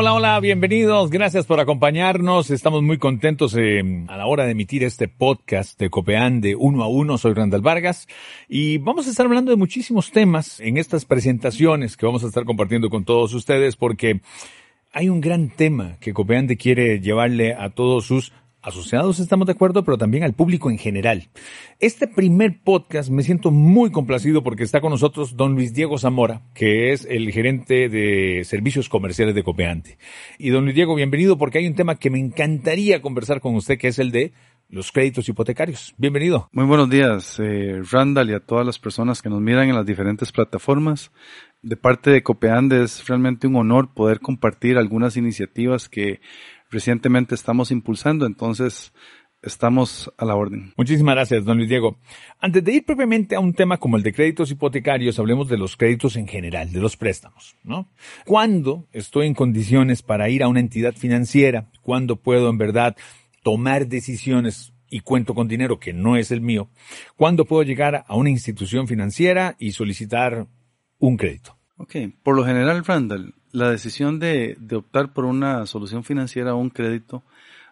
Hola, 0.00 0.14
hola, 0.14 0.40
bienvenidos. 0.40 1.10
Gracias 1.10 1.44
por 1.44 1.60
acompañarnos. 1.60 2.50
Estamos 2.50 2.82
muy 2.82 2.96
contentos 2.96 3.54
eh, 3.54 3.82
a 4.08 4.16
la 4.16 4.24
hora 4.24 4.46
de 4.46 4.52
emitir 4.52 4.82
este 4.82 5.08
podcast 5.08 5.78
de 5.78 5.90
Copeán 5.90 6.40
de 6.40 6.56
uno 6.56 6.82
a 6.82 6.88
uno. 6.88 7.18
Soy 7.18 7.34
Randall 7.34 7.60
Vargas 7.60 8.08
y 8.48 8.78
vamos 8.78 9.06
a 9.06 9.10
estar 9.10 9.26
hablando 9.26 9.50
de 9.50 9.58
muchísimos 9.58 10.10
temas 10.10 10.58
en 10.60 10.78
estas 10.78 11.04
presentaciones 11.04 11.98
que 11.98 12.06
vamos 12.06 12.24
a 12.24 12.28
estar 12.28 12.46
compartiendo 12.46 12.88
con 12.88 13.04
todos 13.04 13.34
ustedes 13.34 13.76
porque 13.76 14.22
hay 14.90 15.10
un 15.10 15.20
gran 15.20 15.50
tema 15.50 15.98
que 16.00 16.14
Copeande 16.14 16.56
quiere 16.56 17.00
llevarle 17.00 17.52
a 17.52 17.68
todos 17.68 18.06
sus 18.06 18.32
asociados, 18.62 19.20
estamos 19.20 19.46
de 19.46 19.52
acuerdo, 19.52 19.84
pero 19.84 19.98
también 19.98 20.24
al 20.24 20.34
público 20.34 20.70
en 20.70 20.78
general. 20.78 21.28
Este 21.78 22.06
primer 22.06 22.60
podcast 22.62 23.10
me 23.10 23.22
siento 23.22 23.50
muy 23.50 23.90
complacido 23.90 24.42
porque 24.42 24.64
está 24.64 24.80
con 24.80 24.90
nosotros 24.90 25.36
don 25.36 25.54
Luis 25.54 25.72
Diego 25.72 25.98
Zamora, 25.98 26.42
que 26.54 26.92
es 26.92 27.06
el 27.06 27.30
gerente 27.32 27.88
de 27.88 28.42
servicios 28.44 28.88
comerciales 28.88 29.34
de 29.34 29.42
Copeante. 29.42 29.98
Y 30.38 30.50
don 30.50 30.64
Luis 30.64 30.74
Diego, 30.74 30.94
bienvenido 30.94 31.38
porque 31.38 31.58
hay 31.58 31.66
un 31.66 31.74
tema 31.74 31.96
que 31.96 32.10
me 32.10 32.18
encantaría 32.18 33.02
conversar 33.02 33.40
con 33.40 33.54
usted, 33.54 33.78
que 33.78 33.88
es 33.88 33.98
el 33.98 34.10
de 34.10 34.32
los 34.68 34.92
créditos 34.92 35.28
hipotecarios. 35.28 35.94
Bienvenido. 35.98 36.48
Muy 36.52 36.64
buenos 36.64 36.88
días, 36.88 37.40
eh, 37.40 37.82
Randall, 37.90 38.30
y 38.30 38.34
a 38.34 38.40
todas 38.40 38.64
las 38.64 38.78
personas 38.78 39.20
que 39.20 39.28
nos 39.28 39.40
miran 39.40 39.68
en 39.68 39.74
las 39.74 39.86
diferentes 39.86 40.30
plataformas. 40.30 41.10
De 41.62 41.76
parte 41.76 42.10
de 42.10 42.22
Copeande 42.22 42.84
es 42.84 43.06
realmente 43.06 43.46
un 43.46 43.56
honor 43.56 43.92
poder 43.92 44.20
compartir 44.20 44.78
algunas 44.78 45.16
iniciativas 45.16 45.88
que 45.88 46.20
recientemente 46.70 47.34
estamos 47.34 47.70
impulsando, 47.70 48.26
entonces 48.26 48.92
estamos 49.42 50.12
a 50.18 50.24
la 50.24 50.34
orden. 50.34 50.72
Muchísimas 50.76 51.14
gracias, 51.14 51.44
don 51.44 51.56
Luis 51.56 51.68
Diego. 51.68 51.98
Antes 52.40 52.62
de 52.62 52.72
ir 52.72 52.84
propiamente 52.84 53.34
a 53.34 53.40
un 53.40 53.54
tema 53.54 53.78
como 53.78 53.96
el 53.96 54.02
de 54.02 54.12
créditos 54.12 54.50
hipotecarios, 54.50 55.18
hablemos 55.18 55.48
de 55.48 55.58
los 55.58 55.76
créditos 55.76 56.16
en 56.16 56.26
general, 56.26 56.72
de 56.72 56.80
los 56.80 56.96
préstamos, 56.96 57.56
¿no? 57.64 57.88
¿Cuándo 58.26 58.86
estoy 58.92 59.26
en 59.26 59.34
condiciones 59.34 60.02
para 60.02 60.28
ir 60.28 60.42
a 60.42 60.48
una 60.48 60.60
entidad 60.60 60.94
financiera? 60.94 61.70
¿Cuándo 61.82 62.16
puedo 62.16 62.50
en 62.50 62.58
verdad 62.58 62.96
tomar 63.42 63.86
decisiones 63.86 64.72
y 64.90 65.00
cuento 65.00 65.34
con 65.34 65.48
dinero 65.48 65.78
que 65.78 65.92
no 65.92 66.16
es 66.16 66.30
el 66.30 66.40
mío? 66.40 66.68
¿Cuándo 67.16 67.44
puedo 67.44 67.62
llegar 67.62 68.04
a 68.06 68.16
una 68.16 68.30
institución 68.30 68.86
financiera 68.86 69.56
y 69.58 69.72
solicitar 69.72 70.46
un 70.98 71.16
crédito? 71.16 71.59
Ok, 71.80 71.96
por 72.22 72.36
lo 72.36 72.44
general, 72.44 72.84
Randall, 72.84 73.32
la 73.52 73.70
decisión 73.70 74.18
de, 74.18 74.54
de, 74.60 74.76
optar 74.76 75.14
por 75.14 75.24
una 75.24 75.64
solución 75.64 76.04
financiera 76.04 76.54
o 76.54 76.58
un 76.58 76.68
crédito 76.68 77.22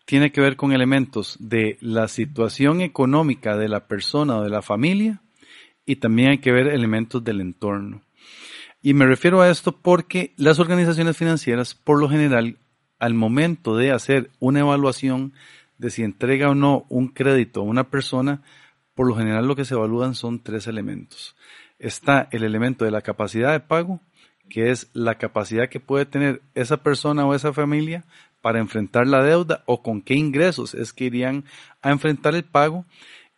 tiene 0.06 0.32
que 0.32 0.40
ver 0.40 0.56
con 0.56 0.72
elementos 0.72 1.36
de 1.38 1.76
la 1.82 2.08
situación 2.08 2.80
económica 2.80 3.58
de 3.58 3.68
la 3.68 3.86
persona 3.86 4.38
o 4.38 4.42
de 4.42 4.48
la 4.48 4.62
familia 4.62 5.20
y 5.84 5.96
también 5.96 6.30
hay 6.30 6.38
que 6.38 6.52
ver 6.52 6.68
elementos 6.68 7.22
del 7.22 7.42
entorno. 7.42 8.00
Y 8.80 8.94
me 8.94 9.04
refiero 9.04 9.42
a 9.42 9.50
esto 9.50 9.72
porque 9.72 10.32
las 10.38 10.58
organizaciones 10.58 11.14
financieras, 11.14 11.74
por 11.74 12.00
lo 12.00 12.08
general, 12.08 12.56
al 12.98 13.12
momento 13.12 13.76
de 13.76 13.92
hacer 13.92 14.30
una 14.38 14.60
evaluación 14.60 15.34
de 15.76 15.90
si 15.90 16.02
entrega 16.02 16.48
o 16.48 16.54
no 16.54 16.86
un 16.88 17.08
crédito 17.08 17.60
a 17.60 17.64
una 17.64 17.90
persona, 17.90 18.40
por 18.94 19.06
lo 19.06 19.14
general 19.14 19.46
lo 19.46 19.54
que 19.54 19.66
se 19.66 19.74
evalúan 19.74 20.14
son 20.14 20.42
tres 20.42 20.66
elementos. 20.66 21.36
Está 21.78 22.28
el 22.32 22.44
elemento 22.44 22.84
de 22.84 22.90
la 22.90 23.02
capacidad 23.02 23.52
de 23.52 23.60
pago, 23.60 24.00
que 24.48 24.70
es 24.70 24.90
la 24.94 25.16
capacidad 25.16 25.68
que 25.68 25.80
puede 25.80 26.06
tener 26.06 26.42
esa 26.54 26.82
persona 26.82 27.26
o 27.26 27.34
esa 27.34 27.52
familia 27.52 28.04
para 28.40 28.60
enfrentar 28.60 29.06
la 29.06 29.22
deuda 29.22 29.62
o 29.66 29.82
con 29.82 30.00
qué 30.00 30.14
ingresos 30.14 30.74
es 30.74 30.92
que 30.92 31.04
irían 31.04 31.44
a 31.82 31.90
enfrentar 31.90 32.34
el 32.34 32.44
pago. 32.44 32.86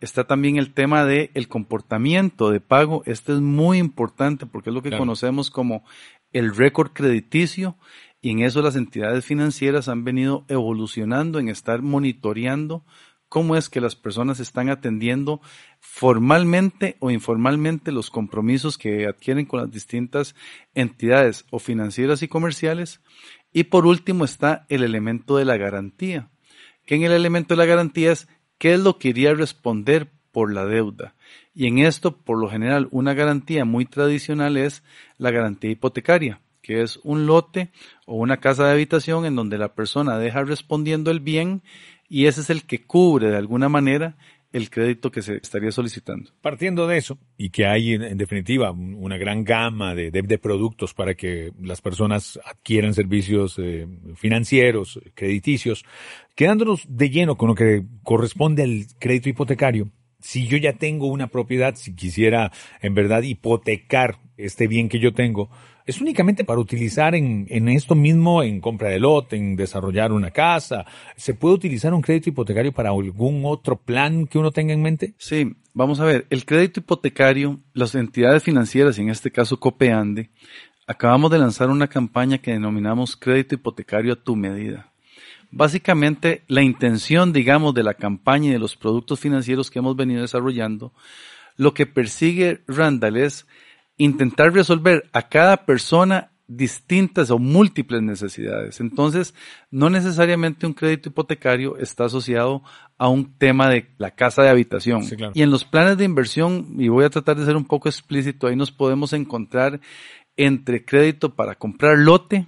Está 0.01 0.25
también 0.25 0.57
el 0.57 0.73
tema 0.73 1.05
de 1.05 1.31
el 1.35 1.49
comportamiento 1.49 2.51
de 2.51 2.61
pago. 2.61 3.03
Este 3.07 3.33
es 3.33 3.41
muy 3.41 3.79
importante 3.79 4.47
porque 4.47 4.71
es 4.71 4.75
lo 4.75 4.83
que 4.83 4.97
conocemos 4.97 5.51
como 5.51 5.85
el 6.33 6.55
récord 6.55 6.93
crediticio 6.93 7.77
y 8.23 8.31
en 8.31 8.41
eso 8.41 8.63
las 8.63 8.77
entidades 8.77 9.25
financieras 9.25 9.89
han 9.89 10.05
venido 10.05 10.45
evolucionando 10.49 11.39
en 11.39 11.49
estar 11.49 11.83
monitoreando 11.83 12.85
cómo 13.31 13.57
es 13.57 13.71
que 13.71 13.81
las 13.81 13.95
personas 13.95 14.41
están 14.41 14.69
atendiendo 14.69 15.41
formalmente 15.79 16.97
o 16.99 17.13
informalmente 17.13 17.93
los 17.93 18.11
compromisos 18.11 18.77
que 18.77 19.07
adquieren 19.07 19.47
con 19.47 19.61
las 19.61 19.71
distintas 19.71 20.35
entidades 20.75 21.47
o 21.51 21.61
financieras 21.61 22.23
y 22.23 22.29
comerciales. 22.29 23.01
Y 23.53 23.65
por 23.65 23.87
último 23.87 24.25
está 24.25 24.67
el 24.69 24.83
elemento 24.83 25.37
de 25.37 25.45
la 25.45 25.57
garantía, 25.57 26.29
que 26.85 26.97
en 26.97 27.05
el 27.05 27.13
elemento 27.13 27.55
de 27.55 27.59
la 27.59 27.67
garantía 27.67 28.13
es 28.13 28.29
qué 28.59 28.75
es 28.75 28.81
lo 28.81 28.99
que 28.99 29.09
iría 29.09 29.31
a 29.31 29.35
responder 29.35 30.11
por 30.33 30.53
la 30.53 30.67
deuda. 30.67 31.15
Y 31.55 31.69
en 31.69 31.79
esto, 31.79 32.17
por 32.17 32.37
lo 32.37 32.51
general, 32.51 32.89
una 32.91 33.15
garantía 33.15 33.65
muy 33.65 33.87
tradicional 33.87 34.57
es 34.57 34.83
la 35.19 35.31
garantía 35.31 35.71
hipotecaria 35.71 36.41
que 36.63 36.83
es 36.83 37.01
un 37.03 37.27
lote 37.27 37.71
o 38.07 38.17
una 38.17 38.37
casa 38.37 38.67
de 38.67 38.73
habitación 38.73 39.25
en 39.25 39.35
donde 39.35 39.59
la 39.59 39.75
persona 39.75 40.19
deja 40.19 40.45
respondiendo 40.45 41.11
el 41.11 41.21
bien 41.21 41.63
y 42.11 42.27
ese 42.27 42.43
es 42.43 42.51
el 42.51 42.65
que 42.65 42.83
cubre 42.83 43.31
de 43.31 43.37
alguna 43.37 43.71
manera 43.71 44.17
el 44.53 44.69
crédito 44.69 45.13
que 45.13 45.23
se 45.23 45.37
estaría 45.37 45.71
solicitando. 45.71 46.33
Partiendo 46.43 46.89
de 46.89 46.99
eso, 46.99 47.19
y 47.39 47.51
que 47.51 47.67
hay 47.67 47.95
en, 47.95 48.19
definitiva 48.19 48.73
una 48.73 49.17
gran 49.17 49.45
gama 49.45 49.95
de, 49.95 50.39
productos 50.43 50.93
para 50.93 51.15
que 51.15 51.53
las 51.63 51.81
personas 51.81 52.41
adquieran 52.45 52.93
servicios 52.93 53.59
eh, 53.59 53.87
financieros, 54.17 55.01
crediticios, 55.15 55.85
quedándonos 56.35 56.85
de 56.89 57.11
lleno 57.11 57.37
con 57.37 57.51
lo 57.51 57.55
que 57.55 57.85
corresponde 58.03 58.65
al 58.65 58.87
crédito 58.99 59.29
hipotecario, 59.29 59.93
si 60.19 60.47
yo 60.47 60.59
ya 60.59 60.75
tengo 60.75 61.07
una 61.07 61.29
propiedad, 61.29 61.77
si 61.77 61.95
quisiera 61.95 62.51
en 62.83 62.95
verdad 62.95 63.23
hipotecar 63.23 64.19
este 64.37 64.67
bien 64.67 64.89
que 64.89 64.99
yo 64.99 65.15
tengo, 65.15 65.49
es 65.91 66.01
únicamente 66.01 66.45
para 66.45 66.61
utilizar 66.61 67.15
en, 67.15 67.69
esto 67.69 67.97
mismo, 67.97 68.43
en 68.43 68.61
compra 68.61 68.91
de 68.91 69.01
lote, 69.01 69.37
en 69.37 69.57
desarrollar 69.57 70.13
una 70.13 70.31
casa. 70.31 70.87
¿Se 71.17 71.35
puede 71.35 71.57
utilizar 71.57 71.93
un 71.93 72.01
crédito 72.01 72.31
hipotecario 72.31 72.73
para 72.73 72.91
algún 72.91 73.43
otro 73.45 73.77
plan 73.77 74.27
que 74.27 74.39
uno 74.39 74.53
tenga 74.53 74.73
en 74.73 74.83
mente? 74.83 75.15
Sí, 75.19 75.53
vamos 75.75 75.99
a 75.99 76.05
ver, 76.05 76.27
el 76.31 76.45
crédito 76.45 76.79
hipotecario, 76.79 77.59
las 77.75 77.95
entidades 77.97 78.45
financieras, 78.45 78.99
en 78.99 79.11
este 79.11 79.33
caso 79.33 79.59
Copeande, 79.59 80.31
acabamos 80.87 81.31
de 81.33 81.39
lanzar 81.39 81.71
una 81.71 81.89
campaña 81.89 82.39
que 82.39 82.53
denominamos 82.53 83.17
crédito 83.17 83.57
hipotecario 83.57 84.13
a 84.13 84.23
tu 84.23 84.37
medida. 84.37 84.93
Básicamente, 85.51 86.45
la 86.47 86.63
intención, 86.63 87.33
digamos, 87.33 87.75
de 87.75 87.83
la 87.83 87.95
campaña 87.95 88.51
y 88.51 88.53
de 88.53 88.61
los 88.61 88.77
productos 88.77 89.19
financieros 89.19 89.73
que 89.73 89.81
hemos 89.81 89.97
venido 89.97 90.23
desarrollando, 90.23 90.93
lo 91.57 91.75
que 91.75 91.87
persigue 91.87 92.61
Randall 92.69 93.17
es 93.17 93.47
intentar 94.01 94.55
resolver 94.55 95.09
a 95.13 95.29
cada 95.29 95.67
persona 95.67 96.31
distintas 96.49 97.31
o 97.31 97.39
múltiples 97.39 98.03
necesidades. 98.03 98.81
Entonces, 98.81 99.35
no 99.71 99.91
necesariamente 99.91 100.67
un 100.67 100.73
crédito 100.73 101.11
hipotecario 101.11 101.77
está 101.77 102.07
asociado 102.07 102.63
a 102.97 103.09
un 103.09 103.37
tema 103.37 103.69
de 103.69 103.91
la 103.99 104.11
casa 104.11 104.43
de 104.43 104.49
habitación. 104.49 105.03
Y 105.35 105.43
en 105.43 105.51
los 105.51 105.65
planes 105.65 105.99
de 105.99 106.05
inversión, 106.05 106.75
y 106.79 106.89
voy 106.89 107.05
a 107.05 107.11
tratar 107.11 107.37
de 107.37 107.45
ser 107.45 107.57
un 107.57 107.67
poco 107.67 107.89
explícito, 107.89 108.47
ahí 108.47 108.57
nos 108.57 108.73
podemos 108.73 109.13
encontrar 109.13 109.81
entre 110.37 110.85
crédito 110.85 111.35
para 111.35 111.55
comprar 111.55 111.99
lote, 111.99 112.47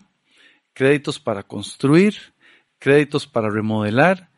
créditos 0.72 1.20
para 1.20 1.42
construir, 1.42 2.14
créditos 2.78 3.26
para 3.26 3.50
remodelar, 3.50 4.30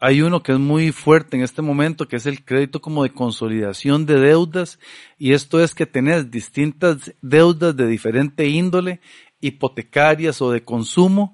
hay 0.00 0.22
uno 0.22 0.42
que 0.42 0.52
es 0.52 0.58
muy 0.58 0.92
fuerte 0.92 1.36
en 1.36 1.42
este 1.42 1.60
momento, 1.60 2.08
que 2.08 2.16
es 2.16 2.24
el 2.24 2.42
crédito 2.42 2.80
como 2.80 3.02
de 3.02 3.12
consolidación 3.12 4.06
de 4.06 4.18
deudas, 4.18 4.78
y 5.18 5.34
esto 5.34 5.62
es 5.62 5.74
que 5.74 5.84
tenés 5.84 6.30
distintas 6.30 7.14
deudas 7.20 7.76
de 7.76 7.86
diferente 7.86 8.46
índole, 8.48 9.00
hipotecarias 9.40 10.40
o 10.40 10.50
de 10.50 10.64
consumo, 10.64 11.32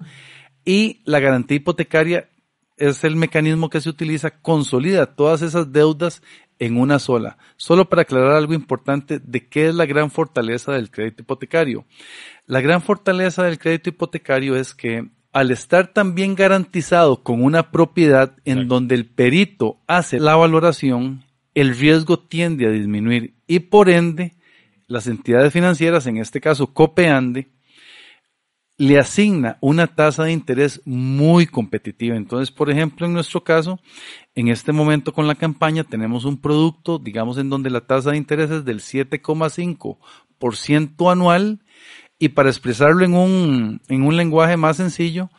y 0.65 1.01
la 1.05 1.21
garantía 1.21 1.55
hipotecaria 1.55 2.29
es 2.75 3.05
el 3.05 3.15
mecanismo 3.15 3.69
que 3.69 3.79
se 3.79 3.89
utiliza, 3.89 4.31
consolida 4.31 5.15
todas 5.15 5.41
esas 5.41 5.71
deudas 5.71 6.21
en 6.59 6.77
una 6.77 6.99
sola. 6.99 7.37
Solo 7.55 7.87
para 7.87 8.01
aclarar 8.01 8.31
algo 8.31 8.53
importante 8.53 9.19
de 9.19 9.47
qué 9.47 9.69
es 9.69 9.75
la 9.75 9.85
gran 9.85 10.11
fortaleza 10.11 10.73
del 10.73 10.91
crédito 10.91 11.21
hipotecario. 11.21 11.85
La 12.45 12.59
gran 12.59 12.81
fortaleza 12.81 13.43
del 13.43 13.59
crédito 13.59 13.89
hipotecario 13.89 14.57
es 14.57 14.73
que 14.73 15.07
al 15.37 15.51
estar 15.51 15.93
también 15.93 16.33
garantizado 16.33 17.21
con 17.21 17.43
una 17.43 17.69
propiedad 17.69 18.35
en 18.43 18.67
donde 18.67 18.95
el 18.95 19.05
perito 19.05 19.77
hace 19.85 20.19
la 20.19 20.35
valoración, 20.35 21.25
el 21.53 21.77
riesgo 21.77 22.17
tiende 22.17 22.65
a 22.65 22.71
disminuir 22.71 23.35
y 23.45 23.59
por 23.59 23.91
ende 23.91 24.33
las 24.87 25.05
entidades 25.05 25.53
financieras, 25.53 26.07
en 26.07 26.17
este 26.17 26.41
caso 26.41 26.73
Copeande, 26.73 27.49
le 28.77 28.97
asigna 28.97 29.59
una 29.61 29.85
tasa 29.85 30.23
de 30.23 30.31
interés 30.31 30.81
muy 30.85 31.45
competitiva. 31.45 32.15
Entonces, 32.15 32.49
por 32.49 32.71
ejemplo, 32.71 33.05
en 33.05 33.13
nuestro 33.13 33.43
caso, 33.43 33.79
en 34.33 34.47
este 34.47 34.71
momento 34.71 35.13
con 35.13 35.27
la 35.27 35.35
campaña 35.35 35.83
tenemos 35.83 36.25
un 36.25 36.41
producto, 36.41 36.97
digamos, 36.97 37.37
en 37.37 37.51
donde 37.51 37.69
la 37.69 37.81
tasa 37.81 38.09
de 38.09 38.17
interés 38.17 38.49
es 38.49 38.65
del 38.65 38.79
7,5% 38.79 41.11
anual 41.11 41.59
y 42.19 42.29
para 42.29 42.49
expresarlo 42.49 43.05
en 43.05 43.13
un, 43.13 43.81
en 43.87 44.03
un 44.03 44.17
lenguaje 44.17 44.57
más 44.57 44.77
sencillo, 44.77 45.29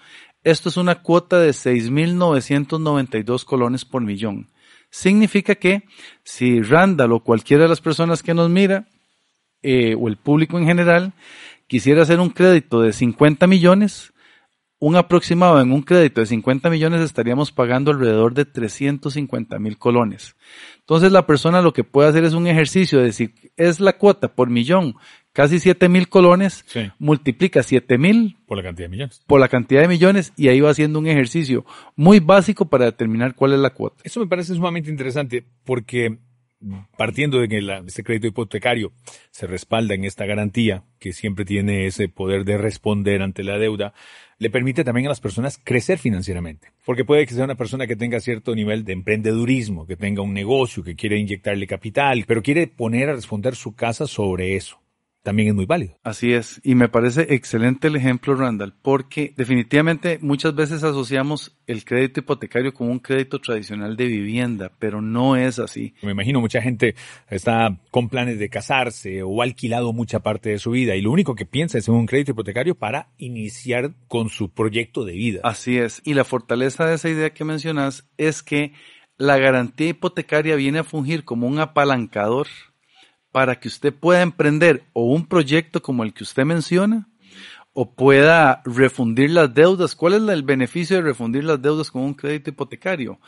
esto 0.44 0.68
es 0.68 0.76
una 0.76 1.02
cuota 1.02 1.38
de 1.38 1.50
6.992 1.50 3.44
colones 3.44 3.84
por 3.84 4.02
millón. 4.02 4.48
Significa 4.90 5.54
que 5.56 5.82
si 6.22 6.62
Randall 6.62 7.12
o 7.12 7.20
cualquiera 7.20 7.64
de 7.64 7.68
las 7.68 7.80
personas 7.80 8.22
que 8.22 8.34
nos 8.34 8.48
mira, 8.48 8.86
eh, 9.62 9.96
o 9.98 10.08
el 10.08 10.16
público 10.16 10.58
en 10.58 10.66
general, 10.66 11.12
quisiera 11.66 12.02
hacer 12.02 12.20
un 12.20 12.30
crédito 12.30 12.80
de 12.80 12.92
50 12.92 13.46
millones, 13.46 14.12
un 14.80 14.94
aproximado 14.94 15.60
en 15.60 15.72
un 15.72 15.82
crédito 15.82 16.20
de 16.20 16.26
50 16.26 16.70
millones 16.70 17.00
estaríamos 17.00 17.50
pagando 17.50 17.90
alrededor 17.90 18.34
de 18.34 18.44
350 18.44 19.58
mil 19.58 19.76
colones. 19.76 20.36
Entonces 20.78 21.10
la 21.10 21.26
persona 21.26 21.60
lo 21.60 21.72
que 21.72 21.82
puede 21.82 22.08
hacer 22.08 22.24
es 22.24 22.34
un 22.34 22.46
ejercicio 22.46 23.00
de 23.00 23.12
si 23.12 23.34
es 23.56 23.80
la 23.80 23.98
cuota 23.98 24.28
por 24.28 24.50
millón, 24.50 24.94
casi 25.38 25.60
7 25.60 25.88
mil 25.88 26.08
colones, 26.08 26.64
multiplica 26.98 27.62
7 27.62 27.96
mil 27.96 28.38
por 28.44 28.56
la 28.56 28.64
cantidad 28.64 28.86
de 28.86 28.90
millones. 28.90 29.22
Por 29.24 29.38
la 29.38 29.46
cantidad 29.46 29.82
de 29.82 29.86
millones 29.86 30.32
y 30.36 30.48
ahí 30.48 30.58
va 30.58 30.70
haciendo 30.70 30.98
un 30.98 31.06
ejercicio 31.06 31.64
muy 31.94 32.18
básico 32.18 32.64
para 32.68 32.86
determinar 32.86 33.36
cuál 33.36 33.52
es 33.52 33.60
la 33.60 33.70
cuota. 33.70 34.02
Eso 34.02 34.18
me 34.18 34.26
parece 34.26 34.54
sumamente 34.54 34.90
interesante 34.90 35.44
porque 35.62 36.18
partiendo 36.96 37.38
de 37.38 37.46
que 37.46 37.60
este 37.86 38.02
crédito 38.02 38.26
hipotecario 38.26 38.90
se 39.30 39.46
respalda 39.46 39.94
en 39.94 40.04
esta 40.04 40.26
garantía, 40.26 40.82
que 40.98 41.12
siempre 41.12 41.44
tiene 41.44 41.86
ese 41.86 42.08
poder 42.08 42.44
de 42.44 42.58
responder 42.58 43.22
ante 43.22 43.44
la 43.44 43.58
deuda, 43.58 43.94
le 44.40 44.50
permite 44.50 44.82
también 44.82 45.06
a 45.06 45.10
las 45.10 45.20
personas 45.20 45.60
crecer 45.62 45.98
financieramente. 45.98 46.72
Porque 46.84 47.04
puede 47.04 47.26
que 47.26 47.34
sea 47.34 47.44
una 47.44 47.54
persona 47.54 47.86
que 47.86 47.94
tenga 47.94 48.18
cierto 48.18 48.56
nivel 48.56 48.84
de 48.84 48.94
emprendedurismo, 48.94 49.86
que 49.86 49.94
tenga 49.94 50.20
un 50.20 50.34
negocio, 50.34 50.82
que 50.82 50.96
quiere 50.96 51.16
inyectarle 51.16 51.68
capital, 51.68 52.24
pero 52.26 52.42
quiere 52.42 52.66
poner 52.66 53.10
a 53.10 53.14
responder 53.14 53.54
su 53.54 53.76
casa 53.76 54.08
sobre 54.08 54.56
eso 54.56 54.80
también 55.22 55.48
es 55.48 55.54
muy 55.54 55.66
válido. 55.66 55.98
Así 56.02 56.32
es, 56.32 56.60
y 56.64 56.74
me 56.74 56.88
parece 56.88 57.34
excelente 57.34 57.88
el 57.88 57.96
ejemplo, 57.96 58.34
Randall, 58.34 58.74
porque 58.80 59.34
definitivamente 59.36 60.18
muchas 60.22 60.54
veces 60.54 60.84
asociamos 60.84 61.58
el 61.66 61.84
crédito 61.84 62.20
hipotecario 62.20 62.72
con 62.72 62.90
un 62.90 62.98
crédito 62.98 63.38
tradicional 63.38 63.96
de 63.96 64.06
vivienda, 64.06 64.72
pero 64.78 65.02
no 65.02 65.36
es 65.36 65.58
así. 65.58 65.94
Me 66.02 66.12
imagino 66.12 66.40
mucha 66.40 66.62
gente 66.62 66.94
está 67.28 67.78
con 67.90 68.08
planes 68.08 68.38
de 68.38 68.48
casarse 68.48 69.22
o 69.22 69.42
ha 69.42 69.44
alquilado 69.44 69.92
mucha 69.92 70.20
parte 70.20 70.50
de 70.50 70.58
su 70.58 70.70
vida 70.70 70.96
y 70.96 71.02
lo 71.02 71.10
único 71.10 71.34
que 71.34 71.46
piensa 71.46 71.78
es 71.78 71.88
en 71.88 71.94
un 71.94 72.06
crédito 72.06 72.32
hipotecario 72.32 72.74
para 72.74 73.10
iniciar 73.18 73.92
con 74.06 74.30
su 74.30 74.50
proyecto 74.50 75.04
de 75.04 75.12
vida. 75.12 75.40
Así 75.44 75.78
es, 75.78 76.00
y 76.04 76.14
la 76.14 76.24
fortaleza 76.24 76.86
de 76.86 76.94
esa 76.94 77.08
idea 77.08 77.30
que 77.30 77.44
mencionas 77.44 78.08
es 78.16 78.42
que 78.42 78.72
la 79.18 79.36
garantía 79.36 79.88
hipotecaria 79.88 80.54
viene 80.56 80.78
a 80.78 80.84
fungir 80.84 81.24
como 81.24 81.48
un 81.48 81.58
apalancador 81.58 82.46
para 83.32 83.58
que 83.58 83.68
usted 83.68 83.94
pueda 83.94 84.22
emprender 84.22 84.84
o 84.92 85.12
un 85.12 85.26
proyecto 85.26 85.82
como 85.82 86.02
el 86.02 86.12
que 86.12 86.24
usted 86.24 86.44
menciona 86.44 87.08
o 87.72 87.94
pueda 87.94 88.62
refundir 88.64 89.30
las 89.30 89.54
deudas. 89.54 89.94
¿Cuál 89.94 90.14
es 90.14 90.22
el 90.22 90.42
beneficio 90.42 90.96
de 90.96 91.02
refundir 91.02 91.44
las 91.44 91.62
deudas 91.62 91.90
con 91.90 92.02
un 92.02 92.14
crédito 92.14 92.50
hipotecario? 92.50 93.20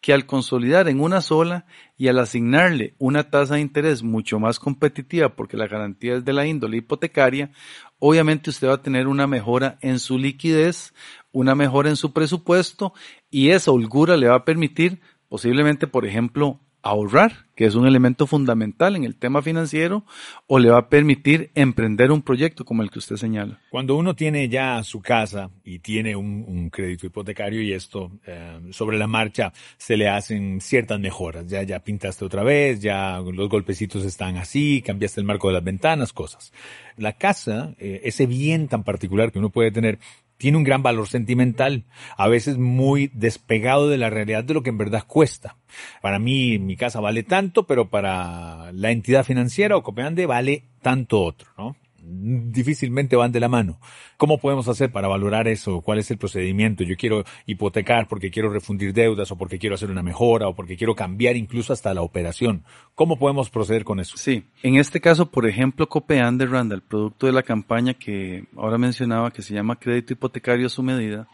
Que 0.00 0.12
al 0.12 0.26
consolidar 0.26 0.88
en 0.88 1.00
una 1.00 1.22
sola 1.22 1.64
y 1.96 2.08
al 2.08 2.18
asignarle 2.18 2.94
una 2.98 3.30
tasa 3.30 3.54
de 3.54 3.62
interés 3.62 4.02
mucho 4.02 4.38
más 4.38 4.58
competitiva 4.58 5.34
porque 5.34 5.56
la 5.56 5.68
garantía 5.68 6.16
es 6.16 6.24
de 6.24 6.34
la 6.34 6.46
índole 6.46 6.76
hipotecaria, 6.76 7.52
obviamente 7.98 8.50
usted 8.50 8.68
va 8.68 8.74
a 8.74 8.82
tener 8.82 9.06
una 9.06 9.26
mejora 9.26 9.78
en 9.80 9.98
su 9.98 10.18
liquidez, 10.18 10.92
una 11.32 11.54
mejora 11.54 11.88
en 11.88 11.96
su 11.96 12.12
presupuesto 12.12 12.92
y 13.30 13.50
esa 13.50 13.70
holgura 13.70 14.18
le 14.18 14.28
va 14.28 14.36
a 14.36 14.44
permitir 14.44 15.00
posiblemente, 15.28 15.86
por 15.86 16.04
ejemplo, 16.04 16.60
ahorrar, 16.84 17.46
que 17.56 17.64
es 17.64 17.74
un 17.76 17.86
elemento 17.86 18.26
fundamental 18.26 18.94
en 18.94 19.04
el 19.04 19.16
tema 19.16 19.40
financiero, 19.40 20.04
o 20.46 20.58
le 20.58 20.68
va 20.68 20.78
a 20.78 20.88
permitir 20.90 21.50
emprender 21.54 22.12
un 22.12 22.20
proyecto 22.20 22.66
como 22.66 22.82
el 22.82 22.90
que 22.90 22.98
usted 22.98 23.16
señala. 23.16 23.58
Cuando 23.70 23.96
uno 23.96 24.14
tiene 24.14 24.50
ya 24.50 24.82
su 24.82 25.00
casa 25.00 25.50
y 25.64 25.78
tiene 25.78 26.14
un, 26.14 26.68
crédito 26.70 27.06
hipotecario 27.06 27.62
y 27.62 27.72
esto 27.72 28.10
eh, 28.26 28.60
sobre 28.70 28.98
la 28.98 29.06
marcha 29.06 29.52
se 29.78 29.96
le 29.96 30.08
hacen 30.08 30.60
ciertas 30.60 31.00
mejoras, 31.00 31.46
ya, 31.46 31.62
ya 31.62 31.78
pintaste 31.80 32.24
otra 32.24 32.42
vez, 32.42 32.80
ya 32.80 33.18
los 33.20 33.48
golpecitos 33.48 34.04
están 34.04 34.36
así, 34.36 34.82
cambiaste 34.84 35.20
el 35.20 35.26
marco 35.26 35.48
de 35.48 35.54
las 35.54 35.64
ventanas, 35.64 36.12
cosas. 36.12 36.52
La 36.96 37.14
casa, 37.14 37.74
eh, 37.78 38.02
ese 38.04 38.26
bien 38.26 38.68
tan 38.68 38.84
particular 38.84 39.32
que 39.32 39.38
uno 39.38 39.48
puede 39.48 39.70
tener, 39.70 39.98
tiene 40.44 40.58
un 40.58 40.64
gran 40.64 40.82
valor 40.82 41.08
sentimental, 41.08 41.84
a 42.18 42.28
veces 42.28 42.58
muy 42.58 43.10
despegado 43.14 43.88
de 43.88 43.96
la 43.96 44.10
realidad 44.10 44.44
de 44.44 44.52
lo 44.52 44.62
que 44.62 44.68
en 44.68 44.76
verdad 44.76 45.04
cuesta. 45.06 45.56
Para 46.02 46.18
mí 46.18 46.58
mi 46.58 46.76
casa 46.76 47.00
vale 47.00 47.22
tanto, 47.22 47.66
pero 47.66 47.88
para 47.88 48.70
la 48.72 48.90
entidad 48.90 49.24
financiera 49.24 49.74
o 49.74 49.82
Copeande 49.82 50.26
vale 50.26 50.64
tanto 50.82 51.22
otro, 51.22 51.48
¿no? 51.56 51.76
Difícilmente 52.06 53.16
van 53.16 53.32
de 53.32 53.40
la 53.40 53.48
mano. 53.48 53.80
¿Cómo 54.16 54.38
podemos 54.38 54.68
hacer 54.68 54.92
para 54.92 55.08
valorar 55.08 55.48
eso? 55.48 55.80
¿Cuál 55.80 55.98
es 55.98 56.10
el 56.10 56.18
procedimiento? 56.18 56.84
Yo 56.84 56.96
quiero 56.96 57.24
hipotecar 57.46 58.08
porque 58.08 58.30
quiero 58.30 58.50
refundir 58.50 58.92
deudas 58.92 59.30
o 59.30 59.36
porque 59.36 59.58
quiero 59.58 59.74
hacer 59.74 59.90
una 59.90 60.02
mejora 60.02 60.48
o 60.48 60.54
porque 60.54 60.76
quiero 60.76 60.94
cambiar 60.94 61.36
incluso 61.36 61.72
hasta 61.72 61.94
la 61.94 62.02
operación. 62.02 62.64
¿Cómo 62.94 63.18
podemos 63.18 63.50
proceder 63.50 63.84
con 63.84 64.00
eso? 64.00 64.16
Sí, 64.16 64.44
en 64.62 64.76
este 64.76 65.00
caso, 65.00 65.30
por 65.30 65.46
ejemplo, 65.46 65.88
Copean 65.88 66.38
de 66.38 66.46
Randall, 66.46 66.82
producto 66.82 67.26
de 67.26 67.32
la 67.32 67.42
campaña 67.42 67.94
que 67.94 68.44
ahora 68.56 68.78
mencionaba 68.78 69.30
que 69.30 69.42
se 69.42 69.54
llama 69.54 69.78
crédito 69.78 70.12
hipotecario 70.12 70.66
a 70.66 70.70
su 70.70 70.82
medida, 70.82 71.28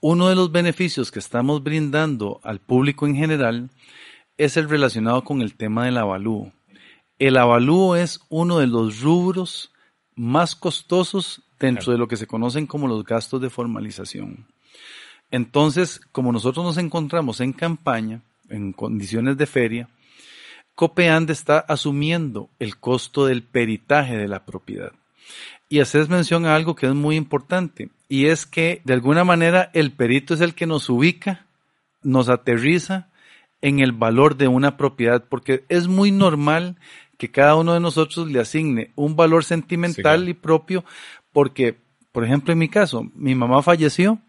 uno 0.00 0.28
de 0.28 0.36
los 0.36 0.52
beneficios 0.52 1.10
que 1.10 1.18
estamos 1.18 1.62
brindando 1.62 2.40
al 2.44 2.60
público 2.60 3.06
en 3.06 3.16
general 3.16 3.70
es 4.36 4.56
el 4.56 4.68
relacionado 4.68 5.24
con 5.24 5.42
el 5.42 5.54
tema 5.54 5.84
del 5.84 5.98
avalúo. 5.98 6.52
El 7.18 7.36
avalúo 7.36 7.96
es 7.96 8.20
uno 8.28 8.60
de 8.60 8.68
los 8.68 9.00
rubros 9.00 9.72
más 10.18 10.54
costosos 10.54 11.42
dentro 11.58 11.92
de 11.92 11.98
lo 11.98 12.08
que 12.08 12.16
se 12.16 12.26
conocen 12.26 12.66
como 12.66 12.88
los 12.88 13.04
gastos 13.04 13.40
de 13.40 13.50
formalización. 13.50 14.46
Entonces, 15.30 16.00
como 16.12 16.32
nosotros 16.32 16.64
nos 16.64 16.78
encontramos 16.78 17.40
en 17.40 17.52
campaña, 17.52 18.22
en 18.48 18.72
condiciones 18.72 19.36
de 19.36 19.46
feria, 19.46 19.88
Copeande 20.74 21.32
está 21.32 21.58
asumiendo 21.58 22.50
el 22.58 22.78
costo 22.78 23.26
del 23.26 23.42
peritaje 23.42 24.16
de 24.16 24.28
la 24.28 24.44
propiedad. 24.44 24.92
Y 25.68 25.80
haces 25.80 26.08
mención 26.08 26.46
a 26.46 26.54
algo 26.54 26.74
que 26.74 26.86
es 26.86 26.94
muy 26.94 27.16
importante, 27.16 27.90
y 28.08 28.26
es 28.26 28.46
que 28.46 28.80
de 28.84 28.94
alguna 28.94 29.24
manera 29.24 29.70
el 29.74 29.92
perito 29.92 30.34
es 30.34 30.40
el 30.40 30.54
que 30.54 30.66
nos 30.66 30.88
ubica, 30.88 31.46
nos 32.02 32.28
aterriza 32.28 33.08
en 33.60 33.80
el 33.80 33.92
valor 33.92 34.36
de 34.36 34.48
una 34.48 34.76
propiedad, 34.76 35.24
porque 35.28 35.64
es 35.68 35.88
muy 35.88 36.10
normal 36.10 36.76
que 37.18 37.30
cada 37.30 37.56
uno 37.56 37.74
de 37.74 37.80
nosotros 37.80 38.30
le 38.30 38.40
asigne 38.40 38.92
un 38.94 39.16
valor 39.16 39.44
sentimental 39.44 40.28
y 40.28 40.34
propio, 40.34 40.84
porque, 41.32 41.76
por 42.12 42.24
ejemplo, 42.24 42.52
en 42.52 42.58
mi 42.58 42.68
caso, 42.68 43.10
mi 43.14 43.34
mamá 43.34 43.60
falleció, 43.60 44.20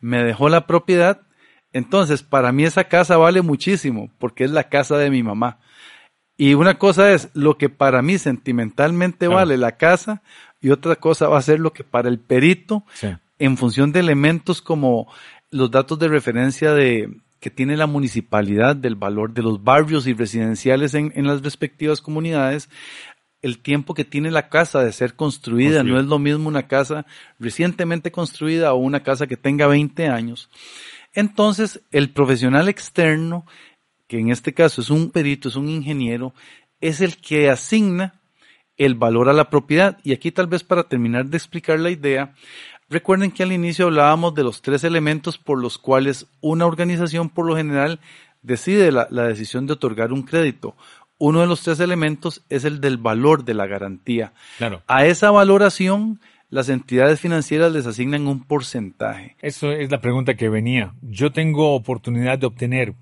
me 0.00 0.22
dejó 0.22 0.48
la 0.48 0.66
propiedad, 0.66 1.22
entonces 1.72 2.22
para 2.22 2.52
mí 2.52 2.64
esa 2.64 2.84
casa 2.84 3.16
vale 3.16 3.42
muchísimo, 3.42 4.10
porque 4.18 4.44
es 4.44 4.52
la 4.52 4.68
casa 4.68 4.96
de 4.96 5.10
mi 5.10 5.22
mamá. 5.22 5.58
Y 6.38 6.54
una 6.54 6.78
cosa 6.78 7.12
es 7.12 7.30
lo 7.34 7.58
que 7.58 7.68
para 7.68 8.00
mí 8.00 8.16
sentimentalmente 8.16 9.26
vale 9.26 9.56
la 9.56 9.76
casa, 9.76 10.22
y 10.60 10.70
otra 10.70 10.96
cosa 10.96 11.28
va 11.28 11.38
a 11.38 11.42
ser 11.42 11.58
lo 11.58 11.72
que 11.72 11.82
para 11.82 12.08
el 12.08 12.20
perito, 12.20 12.84
en 13.38 13.56
función 13.56 13.90
de 13.90 14.00
elementos 14.00 14.62
como 14.62 15.12
los 15.50 15.70
datos 15.70 15.98
de 15.98 16.08
referencia 16.08 16.72
de, 16.72 17.10
que 17.40 17.50
tiene 17.50 17.76
la 17.76 17.86
municipalidad 17.86 18.76
del 18.76 18.96
valor 18.96 19.32
de 19.32 19.42
los 19.42 19.62
barrios 19.62 20.06
y 20.06 20.14
residenciales 20.14 20.94
en, 20.94 21.12
las 21.26 21.42
respectivas 21.42 22.00
comunidades, 22.00 22.68
el 23.42 23.58
tiempo 23.58 23.94
que 23.94 24.04
tiene 24.04 24.30
la 24.30 24.48
casa 24.48 24.82
de 24.82 24.92
ser 24.92 25.14
construida, 25.14 25.82
no 25.82 26.00
es 26.00 26.06
lo 26.06 26.18
mismo 26.18 26.48
una 26.48 26.66
casa 26.66 27.06
recientemente 27.38 28.10
construida 28.10 28.72
o 28.72 28.76
una 28.76 29.02
casa 29.02 29.26
que 29.26 29.36
tenga 29.36 29.66
20 29.66 30.08
años. 30.08 30.50
Entonces, 31.12 31.82
el 31.92 32.10
profesional 32.10 32.68
externo, 32.68 33.46
que 34.06 34.18
en 34.18 34.30
este 34.30 34.52
caso 34.52 34.80
es 34.80 34.90
un 34.90 35.10
perito, 35.10 35.48
es 35.48 35.56
un 35.56 35.68
ingeniero, 35.68 36.34
es 36.80 37.00
el 37.00 37.16
que 37.16 37.50
asigna 37.50 38.20
el 38.76 38.94
valor 38.94 39.28
a 39.28 39.32
la 39.32 39.50
propiedad. 39.50 39.98
Y 40.02 40.12
aquí 40.12 40.30
tal 40.30 40.46
vez 40.46 40.62
para 40.62 40.88
terminar 40.88 41.26
de 41.26 41.36
explicar 41.36 41.80
la 41.80 41.90
idea, 41.90 42.34
Recuerden 42.88 43.32
que 43.32 43.42
al 43.42 43.52
inicio 43.52 43.86
hablábamos 43.86 44.34
de 44.34 44.44
los 44.44 44.62
tres 44.62 44.84
elementos 44.84 45.38
por 45.38 45.60
los 45.60 45.76
cuales 45.76 46.26
una 46.40 46.66
organización 46.66 47.28
por 47.28 47.46
lo 47.46 47.56
general 47.56 47.98
decide 48.42 48.92
la, 48.92 49.06
decisión 49.06 49.66
de 49.66 49.72
otorgar 49.72 50.12
un 50.12 50.22
crédito. 50.22 50.76
Uno 51.18 51.40
de 51.40 51.48
los 51.48 51.62
tres 51.62 51.80
elementos 51.80 52.44
es 52.48 52.64
el 52.64 52.80
del 52.80 52.98
valor 52.98 53.44
de 53.44 53.54
la 53.54 53.66
garantía. 53.66 54.32
Claro. 54.58 54.82
A 54.86 55.04
esa 55.06 55.32
valoración, 55.32 56.20
las 56.48 56.68
entidades 56.68 57.18
financieras 57.18 57.72
les 57.72 57.86
asignan 57.86 58.28
un 58.28 58.44
porcentaje. 58.44 59.36
Eso 59.40 59.72
es 59.72 59.90
la 59.90 60.00
pregunta 60.00 60.34
que 60.34 60.48
venía. 60.48 60.94
Yo 61.02 61.32
tengo 61.32 61.74
oportunidad 61.74 62.38
de 62.38 62.46
obtener 62.46 62.94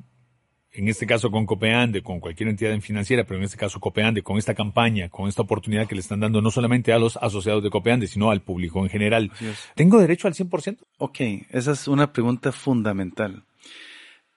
en 0.75 0.89
este 0.89 1.07
caso 1.07 1.31
con 1.31 1.47
Copeande, 1.47 2.03
con 2.03 2.21
cualquier 2.21 2.49
entidad 2.49 2.79
financiera, 2.81 3.25
pero 3.25 3.39
en 3.39 3.45
este 3.45 3.57
caso 3.57 3.81
Copeande, 3.81 4.23
con 4.23 4.39
esta 4.39 4.55
campaña, 4.55 5.09
con 5.09 5.29
esta 5.29 5.43
oportunidad 5.43 5.87
que 5.87 5.95
le 5.95 6.01
están 6.01 6.21
dando 6.21 6.43
no 6.43 6.51
solamente 6.51 6.93
a 6.93 6.99
los 6.99 7.17
asociados 7.17 7.63
de 7.63 7.71
Copeande, 7.71 8.09
sino 8.09 8.31
al 8.31 8.43
público 8.43 8.81
en 8.81 8.91
general, 8.91 9.31
¿tengo 9.75 9.99
derecho 9.99 10.27
al 10.27 10.35
100%? 10.35 10.79
Ok, 10.99 11.21
esa 11.51 11.73
es 11.73 11.89
una 11.89 12.13
pregunta 12.13 12.51
fundamental. 12.51 13.45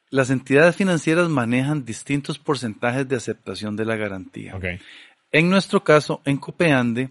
Las 0.09 0.29
entidades 0.29 0.75
financieras 0.75 1.27
manejan 1.27 1.83
distintos 1.83 2.39
porcentajes 2.39 3.07
de 3.09 3.17
aceptación 3.17 3.75
de 3.75 3.85
la 3.85 3.95
garantía. 3.95 4.55
Okay. 4.55 4.79
En 5.31 5.49
nuestro 5.49 5.83
caso, 5.83 6.21
en 6.23 6.37
Copeande, 6.37 7.09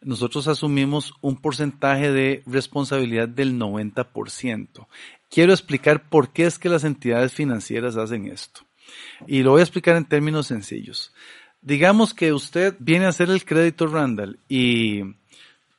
nosotros 0.00 0.48
asumimos 0.48 1.12
un 1.20 1.36
porcentaje 1.36 2.10
de 2.10 2.42
responsabilidad 2.46 3.28
del 3.28 3.58
90%. 3.58 4.86
Quiero 5.28 5.52
explicar 5.52 6.08
por 6.08 6.32
qué 6.32 6.46
es 6.46 6.58
que 6.58 6.70
las 6.70 6.84
entidades 6.84 7.34
financieras 7.34 7.96
hacen 7.96 8.26
esto. 8.26 8.67
Y 9.26 9.42
lo 9.42 9.52
voy 9.52 9.60
a 9.60 9.64
explicar 9.64 9.96
en 9.96 10.04
términos 10.04 10.46
sencillos. 10.46 11.12
Digamos 11.60 12.14
que 12.14 12.32
usted 12.32 12.74
viene 12.78 13.06
a 13.06 13.10
hacer 13.10 13.30
el 13.30 13.44
crédito 13.44 13.86
Randall 13.86 14.38
y 14.48 15.02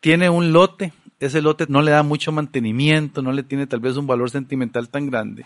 tiene 0.02 0.30
un 0.30 0.52
lote 0.52 0.94
ese 1.20 1.42
lote 1.42 1.66
no 1.68 1.82
le 1.82 1.92
da 1.92 2.04
mucho 2.04 2.32
mantenimiento, 2.32 3.22
no 3.22 3.32
le 3.32 3.44
tiene 3.44 3.68
tal 3.68 3.82
vez 3.82 3.98
un 3.98 4.08
valor 4.08 4.30
sentimental 4.30 4.90
tan 4.90 5.10
grande. 5.10 5.46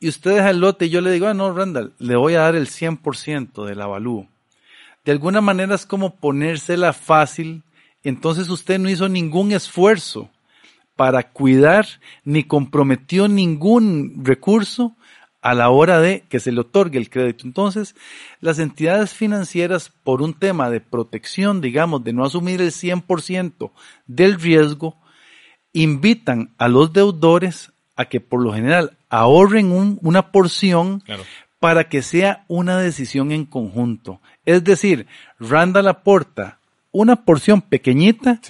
Y 0.00 0.08
usted 0.08 0.36
deja 0.36 0.50
el 0.50 0.60
lote 0.60 0.86
y 0.86 0.90
yo 0.90 1.00
le 1.00 1.12
digo, 1.12 1.26
ah, 1.26 1.34
no, 1.34 1.52
Randall, 1.52 1.92
le 1.98 2.16
voy 2.16 2.34
a 2.34 2.40
dar 2.40 2.56
el 2.56 2.66
100% 2.66 3.66
del 3.66 3.80
avalúo. 3.80 4.26
De 5.04 5.12
alguna 5.12 5.40
manera 5.40 5.74
es 5.74 5.86
como 5.86 6.16
ponérsela 6.16 6.92
fácil, 6.92 7.62
entonces 8.02 8.48
usted 8.48 8.78
no 8.78 8.90
hizo 8.90 9.08
ningún 9.08 9.52
esfuerzo 9.52 10.30
para 10.96 11.30
cuidar 11.30 11.86
ni 12.24 12.44
comprometió 12.44 13.28
ningún 13.28 14.24
recurso 14.24 14.96
a 15.42 15.54
la 15.54 15.70
hora 15.70 16.00
de 16.00 16.22
que 16.28 16.40
se 16.40 16.52
le 16.52 16.60
otorgue 16.60 16.98
el 16.98 17.10
crédito. 17.10 17.46
Entonces, 17.46 17.94
las 18.40 18.58
entidades 18.58 19.14
financieras, 19.14 19.90
por 20.04 20.22
un 20.22 20.34
tema 20.34 20.70
de 20.70 20.80
protección, 20.80 21.60
digamos, 21.60 22.04
de 22.04 22.12
no 22.12 22.24
asumir 22.24 22.60
el 22.60 22.72
100% 22.72 23.70
del 24.06 24.40
riesgo, 24.40 24.96
invitan 25.72 26.54
a 26.58 26.68
los 26.68 26.92
deudores 26.92 27.72
a 27.96 28.06
que 28.06 28.20
por 28.20 28.42
lo 28.42 28.52
general 28.52 28.98
ahorren 29.08 29.98
una 30.02 30.32
porción 30.32 31.02
para 31.58 31.88
que 31.88 32.02
sea 32.02 32.44
una 32.48 32.78
decisión 32.78 33.32
en 33.32 33.44
conjunto. 33.44 34.20
Es 34.44 34.64
decir, 34.64 35.06
Randall 35.38 35.88
aporta 35.88 36.58
una 36.92 37.24
porción 37.24 37.60
pequeñita, 37.60 38.40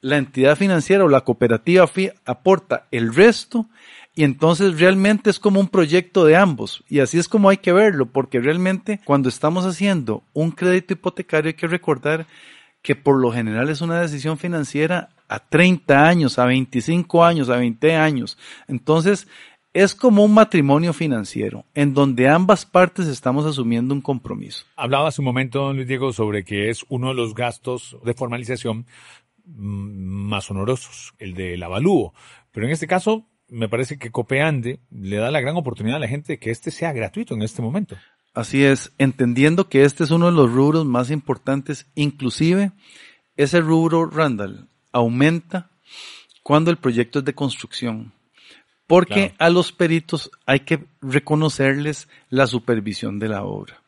la 0.00 0.16
entidad 0.16 0.56
financiera 0.56 1.04
o 1.04 1.08
la 1.08 1.22
cooperativa 1.22 1.88
aporta 2.24 2.86
el 2.90 3.14
resto 3.14 3.66
y 4.14 4.24
entonces 4.24 4.80
realmente 4.80 5.30
es 5.30 5.38
como 5.38 5.60
un 5.60 5.68
proyecto 5.68 6.24
de 6.24 6.36
ambos 6.36 6.84
y 6.88 7.00
así 7.00 7.18
es 7.18 7.28
como 7.28 7.48
hay 7.48 7.58
que 7.58 7.72
verlo 7.72 8.06
porque 8.06 8.40
realmente 8.40 9.00
cuando 9.04 9.28
estamos 9.28 9.64
haciendo 9.64 10.24
un 10.32 10.50
crédito 10.50 10.94
hipotecario 10.94 11.48
hay 11.48 11.54
que 11.54 11.68
recordar 11.68 12.26
que 12.82 12.96
por 12.96 13.20
lo 13.20 13.32
general 13.32 13.68
es 13.68 13.80
una 13.80 14.00
decisión 14.00 14.38
financiera 14.38 15.10
a 15.28 15.38
30 15.38 16.08
años, 16.08 16.38
a 16.38 16.46
25 16.46 17.24
años, 17.24 17.48
a 17.50 17.56
20 17.56 17.94
años. 17.94 18.38
Entonces, 18.66 19.28
es 19.72 19.94
como 19.94 20.24
un 20.24 20.34
matrimonio 20.34 20.92
financiero, 20.92 21.64
en 21.74 21.94
donde 21.94 22.28
ambas 22.28 22.66
partes 22.66 23.06
estamos 23.06 23.46
asumiendo 23.46 23.94
un 23.94 24.00
compromiso. 24.00 24.64
Hablaba 24.76 25.08
hace 25.08 25.20
un 25.20 25.26
momento, 25.26 25.60
don 25.60 25.76
Luis 25.76 25.86
Diego, 25.86 26.12
sobre 26.12 26.44
que 26.44 26.70
es 26.70 26.84
uno 26.88 27.08
de 27.08 27.14
los 27.14 27.34
gastos 27.34 27.96
de 28.04 28.14
formalización 28.14 28.86
mm, 29.44 30.28
más 30.28 30.50
honorosos, 30.50 31.14
el 31.18 31.34
del 31.34 31.62
avalúo. 31.62 32.12
Pero 32.50 32.66
en 32.66 32.72
este 32.72 32.88
caso, 32.88 33.26
me 33.50 33.68
parece 33.68 33.98
que 33.98 34.10
Copeande 34.10 34.80
le 34.90 35.16
da 35.16 35.30
la 35.30 35.40
gran 35.40 35.56
oportunidad 35.56 35.96
a 35.96 36.00
la 36.00 36.08
gente 36.08 36.34
de 36.34 36.38
que 36.38 36.50
este 36.50 36.70
sea 36.70 36.92
gratuito 36.92 37.34
en 37.34 37.42
este 37.42 37.62
momento. 37.62 37.96
Así 38.32 38.64
es, 38.64 38.92
entendiendo 38.98 39.68
que 39.68 39.84
este 39.84 40.04
es 40.04 40.10
uno 40.10 40.26
de 40.26 40.32
los 40.32 40.52
rubros 40.52 40.86
más 40.86 41.10
importantes, 41.10 41.86
inclusive 41.94 42.72
ese 43.36 43.60
rubro, 43.60 44.06
Randall, 44.06 44.68
aumenta 44.92 45.70
cuando 46.42 46.70
el 46.70 46.76
proyecto 46.76 47.18
es 47.18 47.24
de 47.24 47.34
construcción, 47.34 48.12
porque 48.86 49.34
a 49.38 49.50
los 49.50 49.72
peritos 49.72 50.30
hay 50.46 50.60
que 50.60 50.84
reconocerles 51.00 52.08
la 52.28 52.46
supervisión 52.46 53.18
de 53.18 53.28
la 53.28 53.44
obra. 53.44 53.82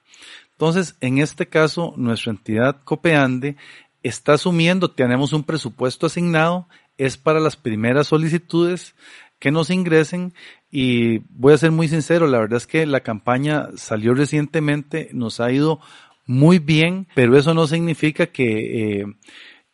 Entonces, 0.52 0.96
en 1.00 1.18
este 1.18 1.46
caso, 1.48 1.94
nuestra 1.96 2.32
entidad 2.32 2.82
Copeande 2.84 3.56
está 4.02 4.34
asumiendo, 4.34 4.90
tenemos 4.90 5.32
un 5.32 5.44
presupuesto 5.44 6.06
asignado, 6.06 6.68
es 6.98 7.16
para 7.16 7.40
las 7.40 7.56
primeras 7.56 8.08
solicitudes 8.08 8.94
que 9.42 9.50
nos 9.50 9.70
ingresen. 9.70 10.34
Y 10.70 11.18
voy 11.30 11.52
a 11.52 11.58
ser 11.58 11.72
muy 11.72 11.88
sincero, 11.88 12.28
la 12.28 12.38
verdad 12.38 12.58
es 12.58 12.68
que 12.68 12.86
la 12.86 13.00
campaña 13.00 13.70
salió 13.74 14.14
recientemente, 14.14 15.10
nos 15.12 15.40
ha 15.40 15.50
ido 15.50 15.80
muy 16.26 16.60
bien, 16.60 17.08
pero 17.16 17.36
eso 17.36 17.52
no 17.52 17.66
significa 17.66 18.28
que 18.28 19.00
eh, 19.00 19.04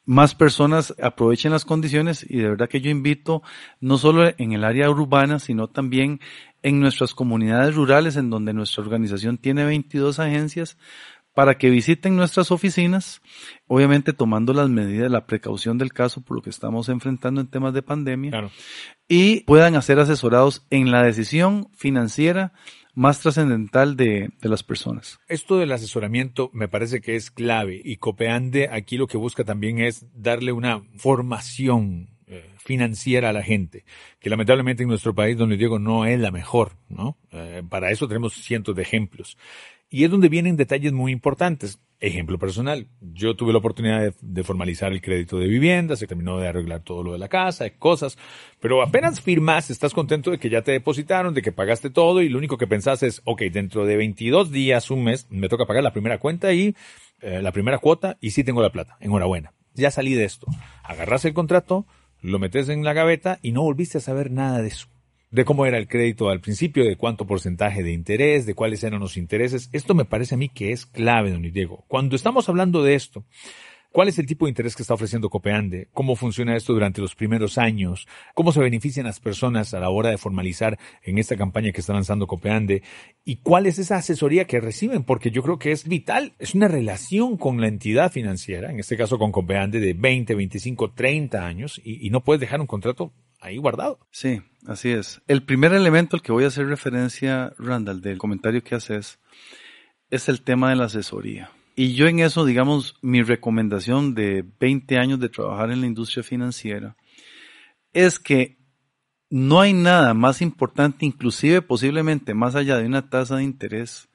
más 0.07 0.35
personas 0.35 0.95
aprovechen 1.03 1.53
las 1.53 1.67
condiciones. 1.67 2.25
Y 2.27 2.39
de 2.39 2.49
verdad 2.49 2.71
que 2.71 2.81
yo 2.81 2.89
invito 2.89 3.43
no 3.79 3.99
solo 3.99 4.33
en 4.39 4.53
el 4.53 4.65
área 4.65 4.89
urbana, 4.89 5.39
sino 5.39 5.69
también 5.69 6.19
en 6.63 6.81
nuestras 6.81 7.13
comunidades 7.13 7.75
rurales 7.75 8.17
en 8.17 8.31
donde 8.31 8.55
nuestra 8.55 8.83
organización 8.83 9.37
tiene 9.37 9.67
22 9.67 10.19
agencias 10.19 10.79
para 11.39 11.57
que 11.57 11.71
visiten 11.71 12.17
nuestras 12.17 12.51
oficinas, 12.51 13.23
obviamente 13.69 14.13
tomando 14.13 14.53
las 14.53 14.69
medidas, 14.69 15.09
la 15.09 15.25
precaución 15.25 15.79
del 15.79 15.93
caso 15.93 16.21
por 16.21 16.37
lo 16.37 16.43
que 16.43 16.51
estamos 16.51 16.89
enfrentando 16.89 17.41
en 17.41 17.47
temas 17.47 17.73
de 17.75 17.81
pandemia, 17.81 18.51
y 19.07 19.43
puedan 19.45 19.81
ser 19.81 20.01
asesorados 20.01 20.67
en 20.71 20.91
la 20.91 21.05
decisión 21.05 21.69
financiera 21.77 22.53
más 22.93 23.21
trascendental 23.21 23.97
de, 23.97 24.31
de, 24.41 24.49
las 24.49 24.65
personas. 24.65 25.21
Esto 25.29 25.59
del 25.59 25.71
asesoramiento 25.71 26.51
me 26.53 26.67
parece 26.67 27.01
que 27.01 27.15
es 27.15 27.31
clave 27.31 27.81
y 27.85 27.99
Copeande 27.99 28.69
aquí 28.73 28.97
lo 28.97 29.07
que 29.07 29.17
busca 29.17 29.45
también 29.45 29.79
es 29.79 30.07
darle 30.13 30.51
una 30.51 30.83
formación 30.97 32.18
financiera 32.69 33.31
a 33.31 33.33
la 33.33 33.43
gente, 33.43 33.87
que 34.21 34.29
lamentablemente 34.29 34.83
en 34.83 34.91
nuestro 34.91 35.15
país, 35.15 35.39
donde 35.39 35.57
Diego, 35.57 35.79
no 35.79 36.05
es 36.05 36.21
la 36.21 36.31
mejor, 36.31 36.73
¿no? 36.91 37.17
Eh, 37.33 37.63
para 37.67 37.91
eso 37.91 38.07
tenemos 38.07 38.35
cientos 38.35 38.77
de 38.77 38.83
ejemplos. 38.83 39.39
Y 39.89 40.05
es 40.05 40.11
donde 40.11 40.29
vienen 40.29 40.59
detalles 40.59 40.93
muy 40.93 41.11
importantes. 41.11 41.81
Ejemplo 41.99 42.39
personal, 42.39 42.87
yo 43.01 43.37
tuve 43.37 43.53
la 43.53 43.59
oportunidad 43.59 44.13
de, 44.21 44.45
formalizar 44.45 44.93
el 44.93 45.01
crédito 45.01 45.39
de 45.39 45.49
vivienda, 45.49 45.97
se 45.97 46.07
terminó 46.07 46.39
de 46.39 46.47
arreglar 46.47 46.83
todo 46.83 47.03
lo 47.03 47.13
de 47.13 47.19
la 47.19 47.29
casa, 47.29 47.71
cosas, 47.71 48.19
pero 48.61 48.83
apenas 48.83 49.23
firmas, 49.23 49.71
estás 49.71 49.95
contento 49.95 50.31
de 50.31 50.39
que 50.39 50.51
ya 50.51 50.61
te 50.61 50.73
depositaron, 50.73 51.33
de 51.33 51.41
que 51.41 51.53
pagaste 51.53 51.89
todo 51.89 52.21
y 52.21 52.29
lo 52.29 52.37
único 52.37 52.59
que 52.59 52.67
pensás 52.67 53.03
es, 53.03 53.23
ok, 53.25 53.45
dentro 53.51 53.87
de 53.87 53.97
22 53.97 54.53
días, 54.53 54.91
un 54.91 55.05
mes, 55.05 55.27
me 55.31 55.49
toca 55.49 55.65
pagar 55.65 55.83
la 55.83 55.93
primera 55.95 56.19
cuenta 56.19 56.53
y 56.53 56.77
eh, 57.23 57.41
la 57.41 57.51
primera 57.51 57.79
cuota 57.79 58.19
y 58.21 58.33
sí 58.33 58.45
tengo 58.45 58.61
la 58.61 58.71
plata. 58.71 58.99
Enhorabuena. 59.01 59.55
Ya 59.73 59.91
salí 59.91 60.15
de 60.15 60.25
esto. 60.25 60.47
Agarras 60.83 61.25
el 61.25 61.35
contrato, 61.35 61.87
lo 62.21 62.39
metes 62.39 62.69
en 62.69 62.85
la 62.85 62.93
gaveta 62.93 63.39
y 63.43 63.53
no 63.53 63.63
volviste 63.63 63.99
a 63.99 64.03
saber 64.03 64.31
nada 64.31 64.63
de 64.63 64.69
eso 64.69 64.89
de 65.31 65.45
cómo 65.45 65.67
era 65.67 65.79
el 65.79 65.89
crédito 65.89 66.31
al 66.31 66.41
principio, 66.41 66.85
de 66.85 66.97
cuánto 66.97 67.27
porcentaje 67.27 67.83
de 67.83 67.93
interés, 67.93 68.47
de 68.47 68.55
cuáles 68.55 68.83
eran 68.83 69.01
los 69.01 69.17
intereses. 69.17 69.69
Esto 69.73 69.95
me 69.95 70.05
parece 70.05 70.35
a 70.35 70.39
mí 70.39 70.49
que 70.49 70.73
es 70.73 70.87
clave, 70.87 71.31
don 71.31 71.43
Diego. 71.43 71.85
Cuando 71.89 72.17
estamos 72.17 72.49
hablando 72.49 72.83
de 72.83 72.95
esto, 72.95 73.25
¿Cuál 73.91 74.09
es 74.09 74.19
el 74.19 74.27
tipo 74.27 74.45
de 74.45 74.51
interés 74.51 74.77
que 74.77 74.83
está 74.83 74.95
ofreciendo 74.95 75.31
Copeande? 75.31 75.89
¿Cómo 75.93 76.15
funciona 76.15 76.55
esto 76.55 76.75
durante 76.75 77.01
los 77.01 77.15
primeros 77.15 77.57
años? 77.57 78.07
¿Cómo 78.35 78.53
se 78.53 78.61
benefician 78.61 79.07
las 79.07 79.19
personas 79.19 79.73
a 79.73 79.81
la 79.81 79.89
hora 79.89 80.11
de 80.11 80.19
formalizar 80.19 80.79
en 81.03 81.17
esta 81.17 81.37
campaña 81.37 81.73
que 81.73 81.81
está 81.81 81.95
lanzando 81.95 82.27
Copeande? 82.27 82.83
¿Y 83.25 83.37
cuál 83.37 83.67
es 83.67 83.79
esa 83.79 83.97
asesoría 83.97 84.45
que 84.47 84.61
reciben? 84.61 85.05
Porque 85.05 85.31
yo 85.31 85.43
creo 85.43 85.59
que 85.59 85.73
es 85.73 85.89
vital. 85.89 86.35
Es 86.39 86.55
una 86.55 86.69
relación 86.69 87.39
con 87.39 87.61
la 87.63 87.69
entidad 87.69 88.13
financiera, 88.13 88.71
en 88.71 88.79
este 88.79 88.97
caso 88.97 89.19
con 89.19 89.33
Copeande, 89.33 89.81
de 89.81 89.95
20, 89.95 90.35
25, 90.35 90.93
30 90.93 91.47
años, 91.47 91.81
y, 91.83 92.07
y 92.07 92.11
no 92.11 92.23
puedes 92.23 92.41
dejar 92.41 92.61
un 92.61 92.67
contrato 92.67 93.15
ahí 93.41 93.57
guardado. 93.57 94.01
Sí, 94.11 94.43
así 94.67 94.91
es. 94.91 95.23
El 95.27 95.45
primer 95.45 95.73
elemento 95.73 96.17
al 96.17 96.23
que 96.23 96.33
voy 96.33 96.45
a 96.45 96.49
hacer 96.49 96.67
referencia, 96.67 97.55
Randall, 97.59 98.03
del 98.03 98.19
comentario 98.19 98.63
que 98.63 98.75
haces, 98.75 99.19
es 100.11 100.29
el 100.29 100.43
tema 100.43 100.71
de 100.71 100.77
la 100.77 100.85
asesoría. 100.85 101.51
Y 101.79 101.95
yo 101.95 102.09
en 102.09 102.19
eso, 102.19 102.45
digamos, 102.45 102.97
mi 103.03 103.23
recomendación 103.23 104.13
de 104.13 104.45
20 104.59 104.99
años 104.99 105.21
de 105.21 105.29
trabajar 105.29 105.71
en 105.71 105.81
la 105.81 105.87
industria 105.87 106.25
financiera 106.25 106.97
es 107.93 108.19
que 108.19 108.59
no 109.31 109.61
hay 109.61 109.75
nada 109.75 110.13
más 110.13 110.43
importante, 110.43 111.07
inclusive 111.07 111.63
posiblemente 111.63 112.35
más 112.35 112.57
allá 112.57 112.79
de 112.79 112.87
una 112.87 113.09
tasa 113.09 113.37
de 113.37 113.45
interés, 113.45 114.09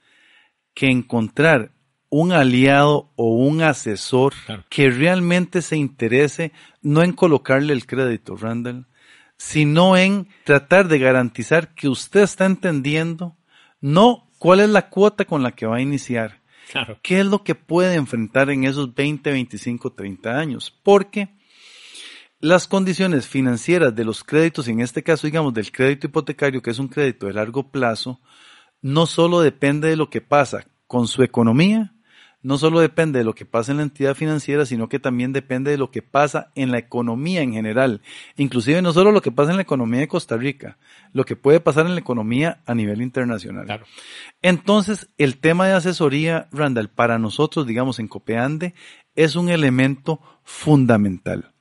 que 0.74 0.88
encontrar 0.88 1.72
un 2.10 2.34
aliado 2.34 3.14
o 3.16 3.34
un 3.38 3.62
asesor 3.62 4.34
que 4.68 4.90
realmente 4.90 5.62
se 5.62 5.78
interese 5.78 6.52
no 6.82 7.02
en 7.02 7.14
colocarle 7.14 7.72
el 7.72 7.86
crédito, 7.86 8.36
Randall, 8.36 8.88
sino 9.38 9.96
en 9.96 10.28
tratar 10.44 10.90
de 10.90 11.00
garantizar 11.00 11.74
que 11.76 11.88
usted 11.88 12.24
está 12.24 12.46
entendiendo 12.46 13.38
no 13.80 14.30
cuál 14.38 14.60
es 14.60 14.70
la 14.70 14.90
cuota 14.90 15.24
con 15.24 15.44
la 15.44 15.54
que 15.54 15.66
va 15.66 15.78
a 15.78 15.82
iniciar, 15.82 16.43
¿Qué 17.02 17.20
es 17.20 17.26
lo 17.26 17.44
que 17.44 17.56
puede 17.56 17.96
enfrentar 17.96 18.50
en 18.50 18.64
esos 18.64 18.94
20, 18.94 19.32
25, 19.32 19.94
30 19.94 20.38
años? 20.38 20.78
Porque 20.84 21.30
las 22.40 22.68
condiciones 22.68 23.28
financieras 23.28 23.96
de 23.96 24.04
los 24.04 24.24
créditos, 24.24 24.68
en 24.68 24.82
este 24.82 25.04
caso, 25.04 25.28
digamos, 25.28 25.54
del 25.54 25.72
crédito 25.72 26.08
hipotecario, 26.08 26.62
que 26.62 26.72
es 26.72 26.80
un 26.80 26.88
crédito 26.88 27.28
de 27.28 27.34
largo 27.34 27.72
plazo, 27.72 28.20
no 28.82 29.06
solo 29.06 29.42
depende 29.42 29.88
de 29.88 29.96
lo 29.96 30.10
que 30.10 30.22
pasa 30.22 30.68
con 30.88 31.08
su 31.08 31.24
economía, 31.24 31.94
no 32.44 32.58
solo 32.58 32.82
depende 32.82 33.20
de 33.20 33.26
lo 33.26 33.34
que 33.34 33.46
pasa 33.46 33.72
en 33.72 33.78
la 33.78 33.84
entidad 33.84 34.16
financiera, 34.16 34.66
sino 34.66 34.90
que 34.90 35.00
también 35.00 35.32
depende 35.34 35.72
de 35.72 35.78
lo 35.78 35.90
que 35.92 36.02
pasa 36.02 36.52
en 36.56 36.72
la 36.72 36.78
economía 36.78 37.42
en 37.42 37.54
general. 37.54 38.02
Inclusive 38.36 38.82
no 38.82 38.92
solo 38.92 39.12
lo 39.12 39.22
que 39.22 39.32
pasa 39.32 39.52
en 39.52 39.56
la 39.56 39.64
economía 39.64 40.02
de 40.02 40.10
Costa 40.10 40.36
Rica, 40.36 40.78
lo 41.14 41.26
que 41.26 41.38
puede 41.38 41.62
pasar 41.62 41.86
en 41.86 41.94
la 41.94 42.02
economía 42.02 42.62
a 42.66 42.76
nivel 42.76 43.02
internacional. 43.02 43.84
Entonces, 44.42 45.08
el 45.18 45.38
tema 45.38 45.68
de 45.68 45.74
asesoría, 45.74 46.50
Randall, 46.52 46.90
para 46.90 47.18
nosotros, 47.18 47.66
digamos, 47.66 48.00
en 48.00 48.10
Copeande, 48.10 48.74
es 49.16 49.36
un 49.36 49.50
elemento 49.50 50.20
fundamental. 50.44 51.52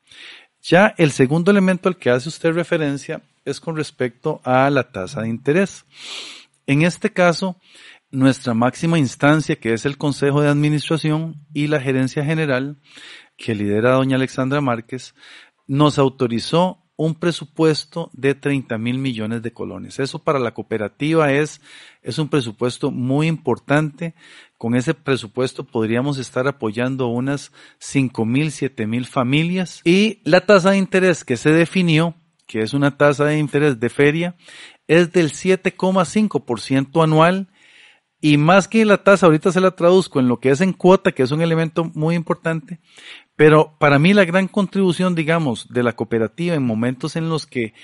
Ya 0.63 0.95
el 0.99 1.13
segundo 1.13 1.51
elemento 1.51 1.89
al 1.89 1.97
que 1.97 2.11
hace 2.11 2.29
usted 2.29 2.53
referencia 2.53 3.23
es 3.45 3.61
con 3.61 3.77
respecto 3.77 4.41
a 4.45 4.69
la 4.71 4.91
tasa 4.91 5.23
de 5.23 5.29
interés. 5.29 5.85
En 6.67 6.83
este 6.83 7.11
caso, 7.11 7.57
nuestra 8.13 8.55
máxima 8.55 8.99
instancia, 8.99 9.57
que 9.57 9.73
es 9.73 9.85
el 9.85 9.99
Consejo 9.99 10.41
de 10.43 10.49
Administración 10.49 11.45
y 11.53 11.67
la 11.67 11.81
Gerencia 11.81 12.25
General, 12.25 12.79
que 13.37 13.55
lidera 13.55 13.95
doña 13.95 14.17
Alexandra 14.17 14.61
Márquez, 14.61 15.15
nos 15.67 15.99
autorizó 15.99 16.83
un 16.97 17.15
presupuesto 17.15 18.11
de 18.13 18.35
30 18.35 18.79
mil 18.79 18.99
millones 18.99 19.43
de 19.43 19.53
colones. 19.53 19.99
Eso 19.99 20.23
para 20.23 20.39
la 20.39 20.55
cooperativa 20.55 21.33
es, 21.33 21.61
es 22.03 22.19
un 22.19 22.29
presupuesto 22.29 22.91
muy 22.91 23.27
importante. 23.27 24.15
Con 24.59 24.77
ese 24.77 24.95
presupuesto 24.95 25.65
podríamos 25.65 26.19
estar 26.19 26.47
apoyando 26.47 27.09
unas 27.09 27.51
5 27.79 28.25
mil, 28.25 28.53
7 28.53 28.87
mil 28.87 29.07
familias. 29.07 29.81
Y 29.85 30.21
la 30.25 30.43
tasa 30.43 30.73
de 30.73 30.79
interés 30.79 31.25
que 31.25 31.37
se 31.37 31.51
definió, 31.51 32.15
que 32.47 32.61
es 32.61 32.75
una 32.75 32.97
tasa 32.97 33.25
de 33.25 33.39
interés 33.39 33.81
de 33.81 33.89
feria, 33.89 34.37
es 34.87 35.13
del 35.13 35.31
7,5% 35.31 37.03
anual. 37.03 37.49
Y 38.25 38.37
más 38.37 38.69
que 38.69 38.85
la 38.85 39.03
tasa, 39.03 39.27
ahorita 39.27 39.51
se 39.51 39.61
la 39.61 39.73
traduzco 39.73 40.21
en 40.21 40.29
lo 40.29 40.39
que 40.39 40.51
es 40.51 40.61
en 40.61 40.73
cuota, 40.73 41.11
que 41.11 41.25
es 41.25 41.33
un 41.33 41.43
elemento 41.43 41.91
muy 41.93 42.15
importante, 42.15 42.79
pero 43.35 43.77
para 43.81 43.99
mí 43.99 44.15
la 44.15 44.25
gran 44.25 44.47
contribución, 44.47 45.17
digamos, 45.17 45.67
de 45.69 45.83
la 45.83 45.95
cooperativa 45.95 46.55
en 46.55 46.63
momentos 46.63 47.17
en 47.17 47.29
los 47.29 47.47
que 47.47 47.75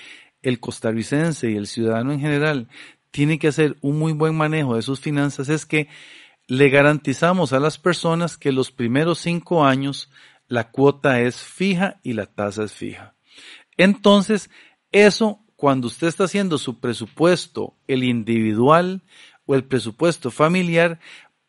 el 0.41 0.61
costarricense 0.61 1.51
y 1.51 1.57
el 1.57 1.67
ciudadano 1.67 2.13
en 2.13 2.21
general 2.21 2.69
tiene 3.11 3.37
que 3.37 3.49
hacer 3.49 3.75
un 3.81 3.99
muy 3.99 4.13
buen 4.13 4.33
manejo 4.33 4.77
de 4.77 4.81
sus 4.81 5.01
finanzas 5.01 5.49
es 5.49 5.65
que 5.65 5.89
le 6.47 6.69
garantizamos 6.69 7.51
a 7.51 7.59
las 7.59 7.77
personas 7.77 8.37
que 8.37 8.53
los 8.53 8.71
primeros 8.71 9.19
cinco 9.19 9.65
años 9.65 10.09
la 10.47 10.71
cuota 10.71 11.19
es 11.19 11.43
fija 11.43 11.99
y 12.01 12.13
la 12.13 12.27
tasa 12.27 12.63
es 12.63 12.71
fija. 12.71 13.13
Entonces, 13.75 14.49
eso 14.93 15.43
cuando 15.59 15.87
usted 15.87 16.07
está 16.07 16.23
haciendo 16.23 16.57
su 16.57 16.79
presupuesto, 16.79 17.75
el 17.85 18.05
individual 18.05 19.03
o 19.49 19.55
el 19.55 19.63
presupuesto 19.63 20.29
familiar, 20.29 20.99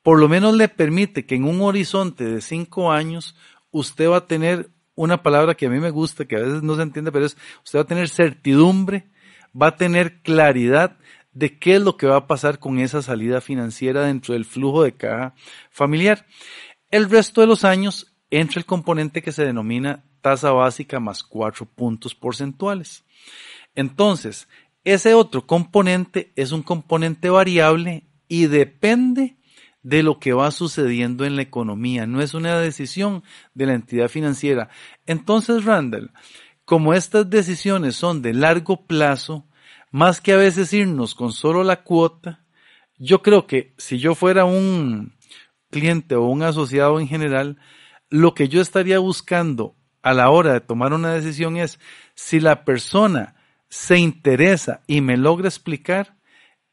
por 0.03 0.19
lo 0.19 0.27
menos 0.27 0.57
le 0.57 0.69
permite 0.69 1.27
que 1.27 1.35
en 1.35 1.45
un 1.45 1.61
horizonte 1.61 2.25
de 2.25 2.41
cinco 2.41 2.91
años 2.91 3.37
usted 3.73 4.09
va 4.09 4.17
a 4.17 4.27
tener 4.27 4.71
una 4.95 5.23
palabra 5.23 5.55
que 5.55 5.67
a 5.67 5.69
mí 5.69 5.79
me 5.81 5.91
gusta, 5.91 6.25
que 6.25 6.37
a 6.37 6.39
veces 6.39 6.63
no 6.63 6.77
se 6.77 6.83
entiende, 6.83 7.13
pero 7.13 7.27
es, 7.27 7.37
usted 7.63 7.79
va 7.79 7.83
a 7.83 7.87
tener 7.87 8.09
certidumbre, 8.09 9.11
va 9.55 9.67
a 9.67 9.77
tener 9.77 10.23
claridad 10.23 10.97
de 11.33 11.59
qué 11.59 11.75
es 11.75 11.83
lo 11.83 11.99
que 11.99 12.07
va 12.07 12.17
a 12.17 12.27
pasar 12.27 12.59
con 12.59 12.79
esa 12.79 13.03
salida 13.03 13.43
financiera 13.43 14.07
dentro 14.07 14.33
del 14.33 14.47
flujo 14.47 14.83
de 14.83 14.93
caja 14.93 15.35
familiar. 15.71 16.25
El 16.91 17.11
resto 17.11 17.43
de 17.43 17.49
los 17.49 17.65
años 17.65 18.17
entra 18.31 18.61
el 18.61 18.65
componente 18.65 19.21
que 19.21 19.33
se 19.33 19.45
denomina 19.45 20.05
tasa 20.23 20.53
básica 20.53 21.01
más 21.01 21.23
cuatro 21.23 21.67
puntos 21.67 22.15
porcentuales. 22.15 23.05
Entonces, 23.75 24.49
ese 24.85 25.15
otro 25.15 25.47
componente 25.47 26.33
es 26.37 26.53
un 26.53 26.63
componente 26.63 27.31
variable 27.31 28.05
y 28.29 28.47
depende 28.47 29.37
de 29.83 30.03
lo 30.03 30.19
que 30.19 30.33
va 30.33 30.51
sucediendo 30.51 31.25
en 31.25 31.37
la 31.37 31.43
economía, 31.43 32.07
no 32.07 32.21
es 32.21 32.35
una 32.35 32.59
decisión 32.59 33.23
de 33.55 33.67
la 33.67 33.75
entidad 33.75 34.09
financiera. 34.09 34.69
Entonces, 35.07 35.65
Randall, 35.65 36.13
como 36.65 36.95
estas 36.95 37.29
decisiones 37.29 37.97
son 37.97 38.23
de 38.23 38.35
largo 38.35 38.87
plazo, 38.87 39.47
más 39.91 40.21
que 40.21 40.33
a 40.33 40.37
veces 40.37 40.73
irnos 40.73 41.15
con 41.15 41.33
solo 41.33 41.65
la 41.65 41.83
cuota, 41.83 42.45
yo 42.99 43.23
creo 43.23 43.47
que 43.47 43.75
si 43.79 43.99
yo 43.99 44.15
fuera 44.15 44.45
un 44.45 45.15
cliente 45.71 46.15
o 46.15 46.27
un 46.27 46.43
asociado 46.43 47.01
en 47.01 47.09
general, 47.09 47.59
lo 48.11 48.35
que 48.35 48.49
yo 48.49 48.61
estaría 48.61 48.99
buscando 48.99 49.77
a 50.03 50.13
la 50.13 50.31
hora 50.31 50.53
de 50.53 50.61
tomar 50.61 50.93
una 50.93 51.13
decisión 51.13 51.57
es 51.57 51.81
si 52.15 52.41
la 52.41 52.65
persona 52.65 53.40
se 53.71 53.99
interesa 53.99 54.83
y 54.87 55.01
me 55.01 55.17
logra 55.17 55.49
explicar 55.49 56.17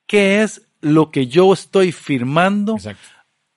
qué 0.08 0.42
es 0.42 0.68
lo 0.82 1.12
que 1.12 1.28
yo 1.28 1.54
estoy 1.54 1.92
firmando 1.92 2.78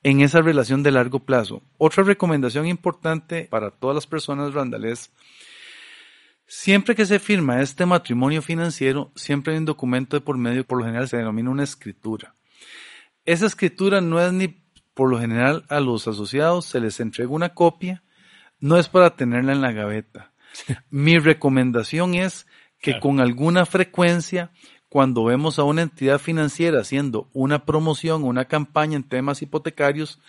en 0.03 0.21
esa 0.21 0.43
relación 0.43 0.83
de 0.83 0.93
largo 0.93 1.21
plazo. 1.21 1.63
Otra 1.79 2.05
recomendación 2.05 2.67
importante 2.67 3.49
para 3.51 3.71
todas 3.71 3.95
las 3.95 4.07
personas, 4.07 4.55
Randall, 4.55 4.85
es 4.85 5.11
siempre 6.47 6.95
que 6.95 7.07
se 7.07 7.19
firma 7.19 7.63
este 7.63 7.87
matrimonio 7.87 8.43
financiero, 8.43 9.11
siempre 9.17 9.55
hay 9.55 9.59
un 9.59 9.65
documento 9.65 10.17
de 10.17 10.21
por 10.21 10.37
medio, 10.37 10.65
por 10.67 10.79
lo 10.79 10.85
general 10.85 11.09
se 11.09 11.17
denomina 11.17 11.51
una 11.51 11.65
escritura. 11.65 12.35
Esa 13.25 13.47
escritura 13.47 14.01
no 14.01 14.21
es 14.21 14.33
ni 14.33 14.49
por 14.95 15.09
lo 15.09 15.19
general 15.19 15.65
a 15.69 15.81
los 15.81 16.07
asociados 16.09 16.67
se 16.67 16.81
les 16.81 17.01
entrega 17.01 17.31
una 17.31 17.55
copia, 17.55 18.03
no 18.59 18.77
es 18.77 18.89
para 18.89 19.17
tenerla 19.17 19.53
en 19.53 19.63
la 19.63 19.73
gaveta. 19.73 20.33
Mi 20.91 21.19
recomendación 21.19 22.15
es 22.15 22.47
que 22.81 22.99
con 22.99 23.21
alguna 23.21 23.67
frecuencia 23.67 24.51
cuando 24.89 25.25
vemos 25.25 25.59
a 25.59 25.65
una 25.65 25.83
entidad 25.83 26.19
financiera 26.19 26.81
haciendo 26.81 27.31
una 27.33 27.65
promoción, 27.65 28.25
una 28.25 28.47
campaña 28.47 28.97
en 28.97 29.05
temas 29.05 29.41
hipotecarios, 29.41 30.21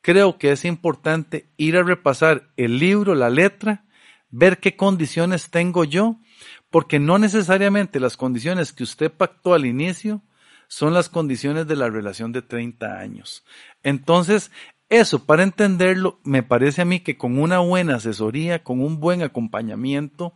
creo 0.00 0.38
que 0.38 0.52
es 0.52 0.64
importante 0.64 1.50
ir 1.58 1.76
a 1.76 1.82
repasar 1.82 2.50
el 2.56 2.78
libro, 2.78 3.14
la 3.14 3.28
letra, 3.28 3.84
ver 4.30 4.58
qué 4.58 4.74
condiciones 4.74 5.50
tengo 5.50 5.84
yo, 5.84 6.16
porque 6.70 6.98
no 6.98 7.18
necesariamente 7.18 8.00
las 8.00 8.16
condiciones 8.16 8.72
que 8.72 8.84
usted 8.84 9.12
pactó 9.12 9.52
al 9.52 9.66
inicio 9.66 10.22
son 10.68 10.94
las 10.94 11.08
condiciones 11.08 11.66
de 11.66 11.76
la 11.76 11.90
relación 11.90 12.32
de 12.32 12.42
30 12.42 12.98
años. 12.98 13.44
Entonces, 13.82 14.50
eso, 14.88 15.24
para 15.24 15.42
entenderlo, 15.42 16.20
me 16.24 16.42
parece 16.42 16.82
a 16.82 16.84
mí 16.84 17.00
que 17.00 17.16
con 17.16 17.38
una 17.38 17.58
buena 17.58 17.96
asesoría, 17.96 18.64
con 18.64 18.80
un 18.80 18.98
buen 18.98 19.22
acompañamiento, 19.22 20.34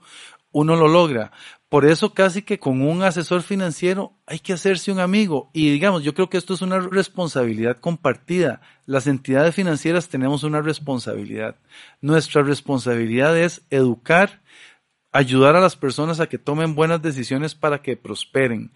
uno 0.55 0.77
lo 0.77 0.89
logra. 0.89 1.33
Por 1.69 1.85
eso 1.85 2.15
casi 2.15 2.43
que 2.43 2.61
con 2.61 2.81
un 2.81 3.03
asesor 3.03 3.43
financiero 3.43 4.13
hay 4.25 4.39
que 4.39 4.53
hacerse 4.53 4.93
un 4.93 5.01
amigo. 5.01 5.51
Y 5.53 5.71
digamos, 5.71 6.05
yo 6.05 6.15
creo 6.15 6.31
que 6.31 6.39
esto 6.39 6.55
es 6.55 6.63
una 6.63 6.79
responsabilidad 6.79 7.79
compartida. 7.79 8.61
Las 8.87 9.09
entidades 9.09 9.57
financieras 9.57 10.09
tenemos 10.09 10.45
una 10.45 10.63
responsabilidad. 10.63 11.57
Nuestra 12.01 12.43
responsabilidad 12.43 13.37
es 13.37 13.63
educar, 13.71 14.43
ayudar 15.11 15.57
a 15.57 15.61
las 15.61 15.75
personas 15.75 16.21
a 16.21 16.29
que 16.29 16.39
tomen 16.39 16.77
buenas 16.77 17.03
decisiones 17.03 17.57
para 17.57 17.83
que 17.83 17.97
prosperen 17.97 18.71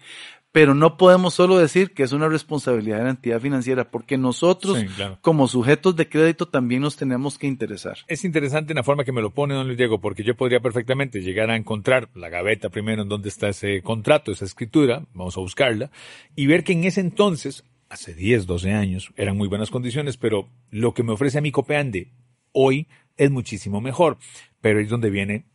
pero 0.51 0.73
no 0.73 0.97
podemos 0.97 1.33
solo 1.33 1.57
decir 1.57 1.93
que 1.93 2.03
es 2.03 2.11
una 2.11 2.27
responsabilidad 2.27 2.97
de 2.97 3.03
la 3.03 3.09
entidad 3.11 3.39
financiera, 3.39 3.91
porque 3.91 4.17
nosotros, 4.17 4.83
como 5.21 5.47
sujetos 5.47 5.95
de 5.95 6.09
crédito, 6.09 6.47
también 6.47 6.81
nos 6.81 6.95
tenemos 6.95 7.37
que 7.37 7.47
interesar. 7.47 7.97
Es 8.07 8.25
interesante 8.25 8.73
la 8.73 8.83
forma 8.83 9.03
que 9.03 9.11
me 9.11 9.21
lo 9.21 9.31
pone 9.31 9.53
don 9.53 9.67
Luis 9.67 9.77
Diego, 9.77 10.01
porque 10.01 10.23
yo 10.23 10.35
podría 10.35 10.59
perfectamente 10.59 11.21
llegar 11.21 11.51
a 11.51 11.55
encontrar 11.55 12.09
la 12.15 12.29
gaveta 12.29 12.69
primero 12.69 13.03
en 13.03 13.09
donde 13.09 13.29
está 13.29 13.49
ese 13.49 13.81
contrato, 13.83 14.31
esa 14.31 14.45
escritura, 14.45 15.05
vamos 15.13 15.37
a 15.37 15.41
buscarla, 15.41 15.91
y 16.35 16.47
ver 16.47 16.63
que 16.63 16.73
en 16.73 16.83
ese 16.83 17.01
entonces, 17.01 17.63
hace 17.89 18.15
10, 18.15 18.47
12 18.47 18.71
años, 18.71 19.11
eran 19.17 19.37
muy 19.37 19.47
buenas 19.47 19.69
condiciones, 19.69 20.17
pero 20.17 20.49
lo 20.71 20.93
que 20.93 21.03
me 21.03 21.13
ofrece 21.13 21.37
a 21.37 21.41
mi 21.41 21.51
Copeande 21.51 22.11
hoy 22.51 22.87
es 23.17 23.29
muchísimo 23.29 23.81
mejor. 23.81 24.17
Pero 24.61 24.79
es 24.79 24.89
donde 24.89 25.09
viene 25.09 25.45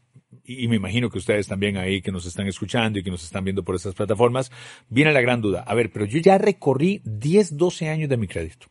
y, 0.44 0.68
me 0.68 0.76
imagino 0.76 1.10
que 1.10 1.18
ustedes 1.18 1.46
también 1.46 1.76
ahí 1.76 2.02
que 2.02 2.12
nos 2.12 2.26
están 2.26 2.46
escuchando 2.46 2.98
y 2.98 3.02
que 3.02 3.10
nos 3.10 3.24
están 3.24 3.44
viendo 3.44 3.64
por 3.64 3.74
estas 3.74 3.94
plataformas, 3.94 4.50
viene 4.88 5.12
la 5.12 5.20
gran 5.20 5.40
duda. 5.40 5.62
A 5.66 5.74
ver, 5.74 5.92
pero 5.92 6.04
yo 6.04 6.18
ya 6.18 6.38
recorrí 6.38 7.00
10, 7.04 7.56
12 7.56 7.88
años 7.88 8.08
de 8.08 8.16
mi 8.16 8.26
crédito. 8.26 8.66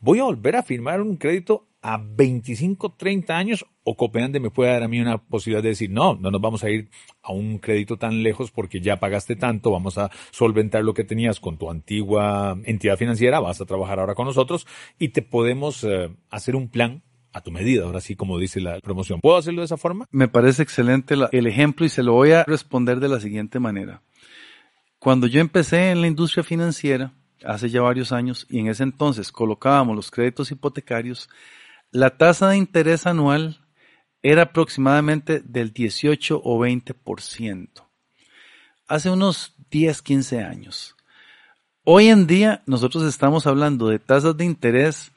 ¿Voy 0.00 0.18
a 0.18 0.24
volver 0.24 0.56
a 0.56 0.62
firmar 0.62 1.00
un 1.00 1.16
crédito 1.16 1.66
a 1.82 1.98
25, 1.98 2.94
30 2.94 3.36
años 3.36 3.66
o 3.84 3.96
Copeande 3.96 4.38
me 4.38 4.50
puede 4.50 4.70
dar 4.70 4.84
a 4.84 4.88
mí 4.88 5.00
una 5.00 5.18
posibilidad 5.18 5.62
de 5.62 5.70
decir, 5.70 5.90
no, 5.90 6.14
no 6.14 6.30
nos 6.30 6.40
vamos 6.40 6.62
a 6.62 6.70
ir 6.70 6.88
a 7.22 7.32
un 7.32 7.58
crédito 7.58 7.96
tan 7.96 8.22
lejos 8.22 8.52
porque 8.52 8.80
ya 8.80 9.00
pagaste 9.00 9.34
tanto, 9.34 9.72
vamos 9.72 9.98
a 9.98 10.10
solventar 10.30 10.84
lo 10.84 10.94
que 10.94 11.02
tenías 11.02 11.40
con 11.40 11.58
tu 11.58 11.68
antigua 11.68 12.56
entidad 12.64 12.96
financiera, 12.96 13.40
vas 13.40 13.60
a 13.60 13.66
trabajar 13.66 13.98
ahora 13.98 14.14
con 14.14 14.26
nosotros 14.26 14.66
y 14.98 15.08
te 15.08 15.22
podemos 15.22 15.82
eh, 15.82 16.10
hacer 16.30 16.54
un 16.54 16.68
plan 16.68 17.02
a 17.32 17.40
tu 17.40 17.50
medida, 17.50 17.84
ahora 17.84 18.00
sí 18.00 18.16
como 18.16 18.38
dice 18.38 18.60
la 18.60 18.80
promoción. 18.80 19.20
¿Puedo 19.20 19.36
hacerlo 19.36 19.62
de 19.62 19.66
esa 19.66 19.76
forma? 19.76 20.06
Me 20.10 20.28
parece 20.28 20.62
excelente 20.62 21.14
el 21.32 21.46
ejemplo 21.46 21.86
y 21.86 21.88
se 21.88 22.02
lo 22.02 22.12
voy 22.12 22.32
a 22.32 22.44
responder 22.44 23.00
de 23.00 23.08
la 23.08 23.20
siguiente 23.20 23.58
manera. 23.58 24.02
Cuando 24.98 25.26
yo 25.26 25.40
empecé 25.40 25.90
en 25.90 26.00
la 26.00 26.06
industria 26.06 26.44
financiera, 26.44 27.12
hace 27.44 27.70
ya 27.70 27.82
varios 27.82 28.12
años, 28.12 28.46
y 28.48 28.60
en 28.60 28.68
ese 28.68 28.84
entonces 28.84 29.32
colocábamos 29.32 29.96
los 29.96 30.10
créditos 30.10 30.50
hipotecarios, 30.50 31.28
la 31.90 32.10
tasa 32.10 32.50
de 32.50 32.56
interés 32.56 33.06
anual 33.06 33.58
era 34.22 34.42
aproximadamente 34.42 35.40
del 35.40 35.72
18 35.72 36.40
o 36.44 36.58
20%. 36.60 37.68
Hace 38.86 39.10
unos 39.10 39.56
10, 39.70 40.02
15 40.02 40.40
años. 40.44 40.96
Hoy 41.84 42.08
en 42.08 42.28
día 42.28 42.62
nosotros 42.66 43.02
estamos 43.04 43.46
hablando 43.48 43.88
de 43.88 43.98
tasas 43.98 44.36
de 44.36 44.44
interés 44.44 45.12